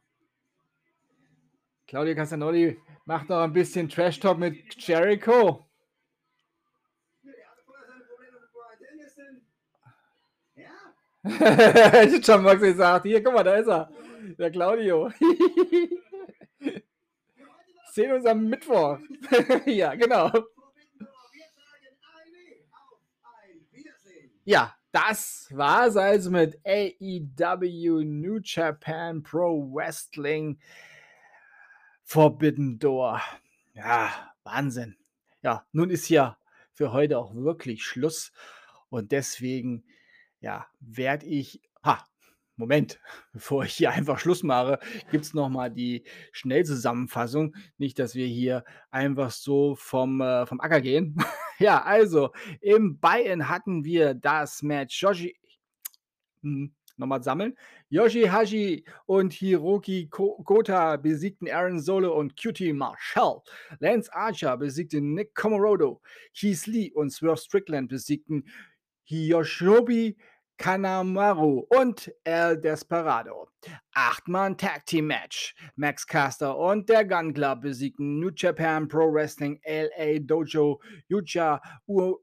Claudia 1.88 2.14
Castagnoli 2.14 2.80
macht 3.04 3.28
noch 3.28 3.40
ein 3.40 3.52
bisschen 3.52 3.88
Trash 3.88 4.20
Talk 4.20 4.38
mit 4.38 4.76
Jericho. 4.76 5.66
John 12.22 12.42
Moxley 12.44 12.74
sagt, 12.74 13.06
hier, 13.06 13.20
guck 13.24 13.34
mal, 13.34 13.42
da 13.42 13.56
ist 13.56 13.66
er. 13.66 13.90
Der 14.38 14.52
Claudio. 14.52 15.10
Sehen 17.92 18.12
uns 18.12 18.26
am 18.26 18.44
Mittwoch. 18.46 19.00
ja, 19.66 19.96
genau. 19.96 20.30
Ja, 24.44 24.79
das 24.92 25.48
war's 25.50 25.96
also 25.96 26.30
mit 26.30 26.58
AEW 26.66 28.04
New 28.04 28.40
Japan 28.42 29.22
Pro 29.22 29.72
Wrestling 29.72 30.58
Forbidden 32.02 32.78
Door. 32.78 33.20
Ja, 33.74 34.32
Wahnsinn. 34.42 34.96
Ja, 35.42 35.64
nun 35.72 35.90
ist 35.90 36.08
ja 36.08 36.38
für 36.72 36.92
heute 36.92 37.18
auch 37.18 37.34
wirklich 37.34 37.84
Schluss 37.84 38.32
und 38.88 39.12
deswegen 39.12 39.84
ja, 40.40 40.66
werde 40.80 41.26
ich. 41.26 41.62
Ha, 41.84 42.04
Moment, 42.56 43.00
bevor 43.32 43.64
ich 43.64 43.74
hier 43.74 43.90
einfach 43.90 44.18
Schluss 44.18 44.42
mache, 44.42 44.78
gibt 45.10 45.24
es 45.24 45.34
nochmal 45.34 45.70
die 45.70 46.04
Schnellzusammenfassung. 46.32 47.54
Nicht, 47.78 47.98
dass 47.98 48.14
wir 48.14 48.26
hier 48.26 48.64
einfach 48.90 49.30
so 49.30 49.74
vom, 49.76 50.20
äh, 50.20 50.46
vom 50.46 50.60
Acker 50.60 50.80
gehen. 50.80 51.16
ja, 51.60 51.82
also 51.82 52.30
im 52.60 52.98
Bayern 52.98 53.48
hatten 53.48 53.84
wir 53.84 54.14
das 54.14 54.62
Match 54.62 55.02
Yoshi. 55.02 55.36
Hm, 56.42 56.74
nochmal 56.96 57.22
sammeln. 57.22 57.56
Yoshihashi 57.88 58.84
und 59.06 59.32
Hiroki 59.32 60.08
Kota 60.08 60.96
besiegten 60.96 61.48
Aaron 61.48 61.80
Solo 61.80 62.16
und 62.16 62.36
QT 62.36 62.72
Marshall. 62.72 63.40
Lance 63.80 64.12
Archer 64.12 64.56
besiegte 64.56 65.00
Nick 65.00 65.34
Komorodo. 65.34 66.00
Keith 66.34 66.66
Lee 66.66 66.92
und 66.92 67.10
Swerve 67.10 67.40
Strickland 67.40 67.88
besiegten 67.88 68.44
Hiyoshinobi 69.04 70.16
Kanamaru 70.60 71.66
und 71.70 72.12
El 72.22 72.60
Desperado. 72.60 73.48
Achtmann 73.94 74.58
Tag 74.58 74.84
Team 74.84 75.06
Match. 75.06 75.54
Max 75.74 76.06
Caster 76.06 76.54
und 76.54 76.86
der 76.90 77.06
Gun 77.06 77.32
Club 77.32 77.62
besiegten 77.62 78.20
New 78.20 78.30
Japan 78.36 78.86
Pro 78.86 79.10
Wrestling 79.10 79.58
LA 79.64 80.18
Dojo 80.20 80.82
Yucha 81.08 81.62
U 81.88 82.16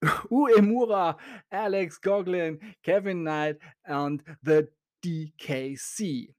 Uemura, 0.30 1.18
Alex 1.50 2.00
Goglin, 2.00 2.58
Kevin 2.82 3.20
Knight 3.20 3.58
und 3.86 4.24
The 4.40 4.62
DKC. 5.04 6.34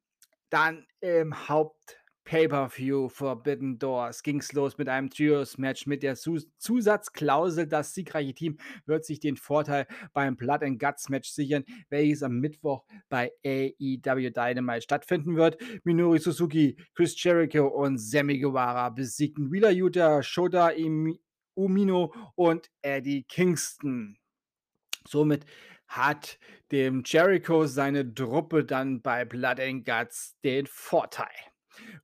Dann 0.50 0.88
im 1.00 1.48
Haupt 1.48 1.96
Pay-per-View 2.26 3.08
Forbidden 3.08 3.78
Doors 3.78 4.24
ging's 4.24 4.52
los 4.54 4.78
mit 4.80 4.90
einem 4.90 5.12
Trios-Match 5.12 5.86
mit 5.86 6.02
der 6.02 6.16
Zus 6.16 6.48
Zusatzklausel. 6.58 7.68
Das 7.68 7.94
siegreiche 7.94 8.34
Team 8.34 8.58
wird 8.88 9.06
sich 9.06 9.20
den 9.20 9.38
Vorteil 9.38 9.86
beim 10.12 10.36
Blood 10.36 10.64
and 10.64 10.80
Guts 10.80 11.08
Match 11.10 11.30
sichern, 11.30 11.64
welches 11.90 12.24
am 12.24 12.40
Mittwoch 12.40 12.84
bei 13.10 13.32
AEW 13.46 14.32
Dynamite 14.32 14.82
stattfinden 14.82 15.36
wird. 15.36 15.58
Minori 15.84 16.18
Suzuki, 16.18 16.76
Chris 16.96 17.16
Jericho 17.22 17.68
und 17.68 18.00
Sammy 18.00 18.40
Guevara 18.40 18.90
besiegten 18.90 19.52
Wheeler 19.52 19.72
Yuta, 19.72 20.24
Shota 20.24 20.72
Umino 21.54 22.14
und 22.34 22.72
Eddie 22.82 23.24
Kingston. 23.24 24.18
Somit 25.08 25.46
hat 25.88 26.40
dem 26.72 27.04
Jericho 27.06 27.68
seine 27.68 28.14
Truppe 28.14 28.66
dann 28.66 29.02
bei 29.04 29.26
Blood 29.26 29.60
and 29.60 29.86
Guts 29.86 30.36
den 30.44 30.66
Vorteil. 30.66 31.28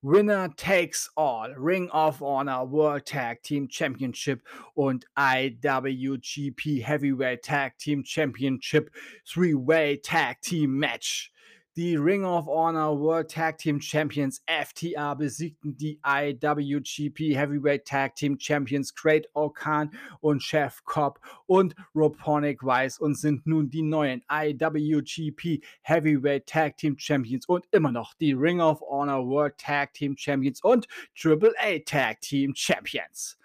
Winner 0.01 0.49
Takes 0.57 1.09
All, 1.15 1.53
Ring 1.55 1.89
of 1.91 2.22
Honor 2.22 2.65
World 2.65 3.05
Tag 3.05 3.41
Team 3.43 3.67
Championship 3.67 4.41
und 4.76 5.05
IWGP 5.17 6.84
Heavyweight 6.84 7.43
Tag 7.43 7.78
Team 7.78 8.03
Championship 8.03 8.89
Three-Way 9.28 9.97
Tag 9.97 10.41
Team 10.41 10.80
Match. 10.80 11.32
Die 11.78 11.95
Ring 11.95 12.26
of 12.26 12.47
Honor 12.47 12.99
World 12.99 13.30
Tag 13.30 13.57
Team 13.57 13.80
Champions 13.80 14.41
FTA 14.45 15.13
besiegten 15.13 15.78
die 15.78 15.97
IWGP 16.05 17.34
Heavyweight 17.34 17.86
Tag 17.86 18.13
Team 18.15 18.38
Champions 18.38 18.93
Great 18.93 19.26
Okan 19.36 19.89
und 20.19 20.43
Chef 20.43 20.84
Cobb 20.84 21.22
und 21.45 21.74
Roponic 21.95 22.61
Wise 22.61 23.01
und 23.01 23.15
sind 23.15 23.47
nun 23.47 23.69
die 23.69 23.84
neuen 23.84 24.22
IWGP 24.30 25.63
Heavyweight 25.84 26.45
Tag 26.45 26.76
Team 26.76 26.97
Champions 26.97 27.45
und 27.45 27.65
immer 27.72 27.93
noch 27.93 28.15
die 28.15 28.34
Ring 28.34 28.59
of 28.59 28.82
Honor 28.82 29.26
World 29.26 29.57
Tag 29.57 29.93
Team 29.93 30.17
Champions 30.17 30.61
und 30.61 30.88
AAA 31.15 31.86
Tag 31.86 32.19
Team 32.19 32.51
Champions. 32.53 33.38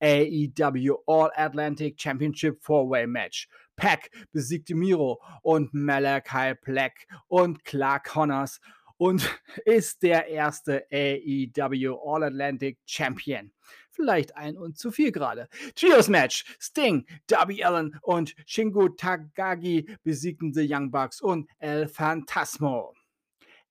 AEW 0.00 0.96
All 1.06 1.30
Atlantic 1.36 1.98
Championship 1.98 2.62
Four-Way 2.62 3.06
Match. 3.06 3.48
Pack 3.76 4.10
besiegte 4.32 4.74
Miro 4.74 5.22
und 5.42 5.72
Malachi 5.74 6.54
Black 6.62 7.06
und 7.28 7.64
Clark 7.64 8.08
Connors 8.08 8.60
und 8.96 9.28
ist 9.64 10.02
der 10.02 10.28
erste 10.28 10.86
AEW 10.90 11.98
All 12.04 12.24
Atlantic 12.24 12.78
Champion. 12.86 13.52
Vielleicht 13.90 14.36
ein 14.36 14.56
und 14.56 14.76
zu 14.76 14.90
viel 14.90 15.12
gerade. 15.12 15.48
Trios 15.76 16.08
Match. 16.08 16.44
Sting, 16.60 17.06
Darby 17.28 17.62
Allen 17.62 17.96
und 18.02 18.34
Shingo 18.44 18.88
Takagi 18.88 19.96
besiegten 20.02 20.52
The 20.52 20.66
Young 20.68 20.90
Bucks 20.90 21.20
und 21.20 21.48
El 21.58 21.86
Phantasmo. 21.86 22.94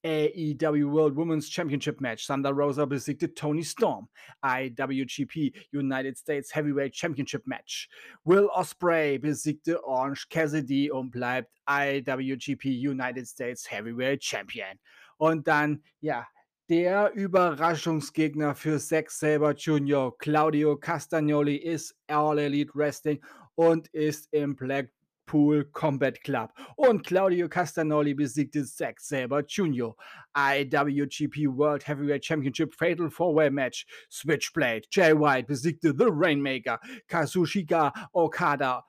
AEW 0.03 0.91
World 0.91 1.15
Women's 1.15 1.49
Championship 1.49 2.01
Match. 2.01 2.27
Thunder 2.27 2.51
Rosa 2.51 2.85
besiegte 2.85 3.33
Tony 3.33 3.63
Storm. 3.63 4.07
IWGP 4.43 5.53
United 5.71 6.17
States 6.17 6.53
Heavyweight 6.53 6.93
Championship 6.95 7.45
Match. 7.45 7.89
Will 8.25 8.49
Osprey 8.53 9.17
besiegte 9.17 9.83
Orange 9.83 10.27
Cassidy 10.29 10.91
und 10.91 11.11
bleibt 11.11 11.51
IWGP 11.69 12.65
United 12.65 13.27
States 13.27 13.69
Heavyweight 13.69 14.23
Champion. 14.23 14.77
Und 15.17 15.47
dann, 15.47 15.83
ja, 16.01 16.27
der 16.69 17.11
Überraschungsgegner 17.13 18.55
für 18.55 18.79
Zack 18.79 19.11
Saber 19.11 19.51
Jr., 19.51 20.17
Claudio 20.17 20.77
Castagnoli, 20.77 21.57
ist 21.57 21.95
All 22.07 22.39
Elite 22.39 22.71
Wrestling 22.73 23.21
und 23.55 23.87
ist 23.89 24.27
im 24.31 24.55
Black 24.55 24.89
Pool 25.25 25.63
Combat 25.73 26.21
Club. 26.23 26.51
Und 26.75 27.05
Claudio 27.05 27.47
Castagnoli 27.47 28.13
besiegte 28.13 28.65
Zack 28.65 28.99
Saber 28.99 29.43
Jr. 29.43 29.95
IWGP 30.35 31.47
World 31.47 31.83
Heavyweight 31.83 32.23
Championship 32.23 32.73
Fatal 32.73 33.09
Four-Way 33.09 33.49
Match. 33.49 33.85
Switchblade 34.09 34.85
Jay 34.89 35.13
White 35.13 35.47
besiegte 35.47 35.97
The 35.97 36.09
Rainmaker, 36.09 36.79
Kazushika 37.09 37.91
Okada, 38.13 38.83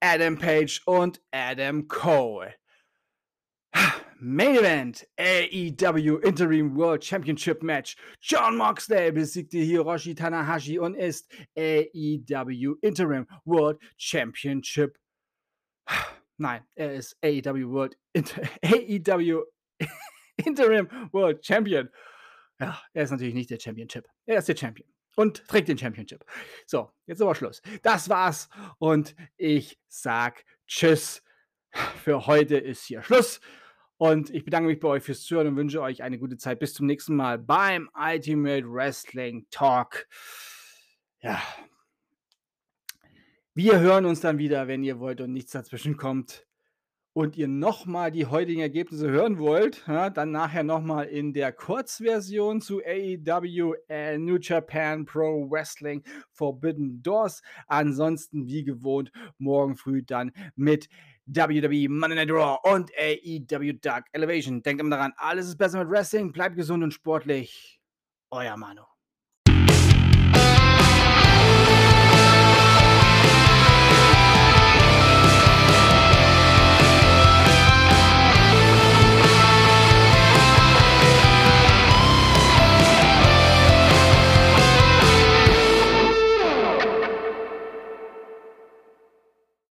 Adam 0.00 0.36
Page 0.36 0.80
und 0.86 1.20
Adam 1.32 1.86
Cole. 1.86 2.54
Main 4.20 4.56
Event 4.56 5.04
AEW 5.18 6.24
Interim 6.24 6.74
World 6.74 7.02
Championship 7.02 7.62
Match. 7.62 7.96
John 8.20 8.56
Moxley 8.56 9.10
besiegte 9.10 9.58
Hiroshi 9.58 10.14
Tanahashi 10.14 10.78
und 10.78 10.96
ist 10.96 11.30
AEW 11.56 12.76
Interim 12.82 13.26
World 13.44 13.78
Championship 13.96 14.96
Nein, 16.36 16.64
er 16.74 16.94
ist 16.94 17.16
AEW 17.22 17.70
World 17.70 17.96
Inter 18.12 18.42
AEW 18.62 19.44
Interim 20.44 20.88
World 21.12 21.44
Champion. 21.44 21.88
Ja, 22.60 22.80
er 22.92 23.04
ist 23.04 23.10
natürlich 23.10 23.34
nicht 23.34 23.50
der 23.50 23.60
Championship. 23.60 24.06
Er 24.26 24.38
ist 24.38 24.48
der 24.48 24.56
Champion 24.56 24.88
und 25.16 25.46
trägt 25.46 25.68
den 25.68 25.78
Championship. 25.78 26.24
So, 26.66 26.90
jetzt 27.06 27.20
aber 27.20 27.34
Schluss. 27.34 27.62
Das 27.82 28.08
war's 28.08 28.48
und 28.78 29.14
ich 29.36 29.78
sag 29.88 30.44
Tschüss. 30.66 31.22
Für 32.02 32.26
heute 32.26 32.56
ist 32.56 32.84
hier 32.84 33.02
Schluss. 33.02 33.40
Und 33.96 34.30
ich 34.30 34.44
bedanke 34.44 34.68
mich 34.68 34.80
bei 34.80 34.88
euch 34.88 35.04
fürs 35.04 35.22
Zuhören 35.22 35.46
und 35.46 35.56
wünsche 35.56 35.80
euch 35.80 36.02
eine 36.02 36.18
gute 36.18 36.36
Zeit. 36.36 36.58
Bis 36.58 36.74
zum 36.74 36.86
nächsten 36.86 37.14
Mal 37.14 37.38
beim 37.38 37.88
Ultimate 37.94 38.64
Wrestling 38.66 39.46
Talk. 39.50 40.08
Ja, 41.20 41.40
wir 43.54 43.80
hören 43.80 44.06
uns 44.06 44.20
dann 44.20 44.38
wieder, 44.38 44.66
wenn 44.66 44.82
ihr 44.82 44.98
wollt 44.98 45.20
und 45.20 45.32
nichts 45.32 45.52
dazwischen 45.52 45.96
kommt. 45.96 46.46
Und 47.14 47.36
ihr 47.36 47.46
nochmal 47.46 48.10
die 48.10 48.24
heutigen 48.24 48.62
Ergebnisse 48.62 49.10
hören 49.10 49.38
wollt, 49.38 49.84
ja, 49.86 50.08
dann 50.08 50.30
nachher 50.30 50.62
nochmal 50.62 51.08
in 51.08 51.34
der 51.34 51.52
Kurzversion 51.52 52.62
zu 52.62 52.80
AEW 52.82 53.74
äh, 53.90 54.16
New 54.16 54.38
Japan 54.40 55.04
Pro 55.04 55.50
Wrestling 55.50 56.02
Forbidden 56.30 57.02
Doors. 57.02 57.42
Ansonsten, 57.66 58.46
wie 58.46 58.64
gewohnt, 58.64 59.12
morgen 59.36 59.76
früh 59.76 60.02
dann 60.02 60.32
mit 60.56 60.88
WWE 61.26 61.90
Monday 61.90 62.16
Night 62.16 62.30
Raw 62.30 62.58
und 62.62 62.90
AEW 62.98 63.74
Dark 63.74 64.06
Elevation. 64.12 64.62
Denkt 64.62 64.80
immer 64.80 64.96
daran, 64.96 65.12
alles 65.16 65.48
ist 65.48 65.58
besser 65.58 65.80
mit 65.80 65.90
Wrestling. 65.90 66.32
Bleibt 66.32 66.56
gesund 66.56 66.82
und 66.82 66.94
sportlich. 66.94 67.78
Euer 68.30 68.56
Manu. 68.56 68.91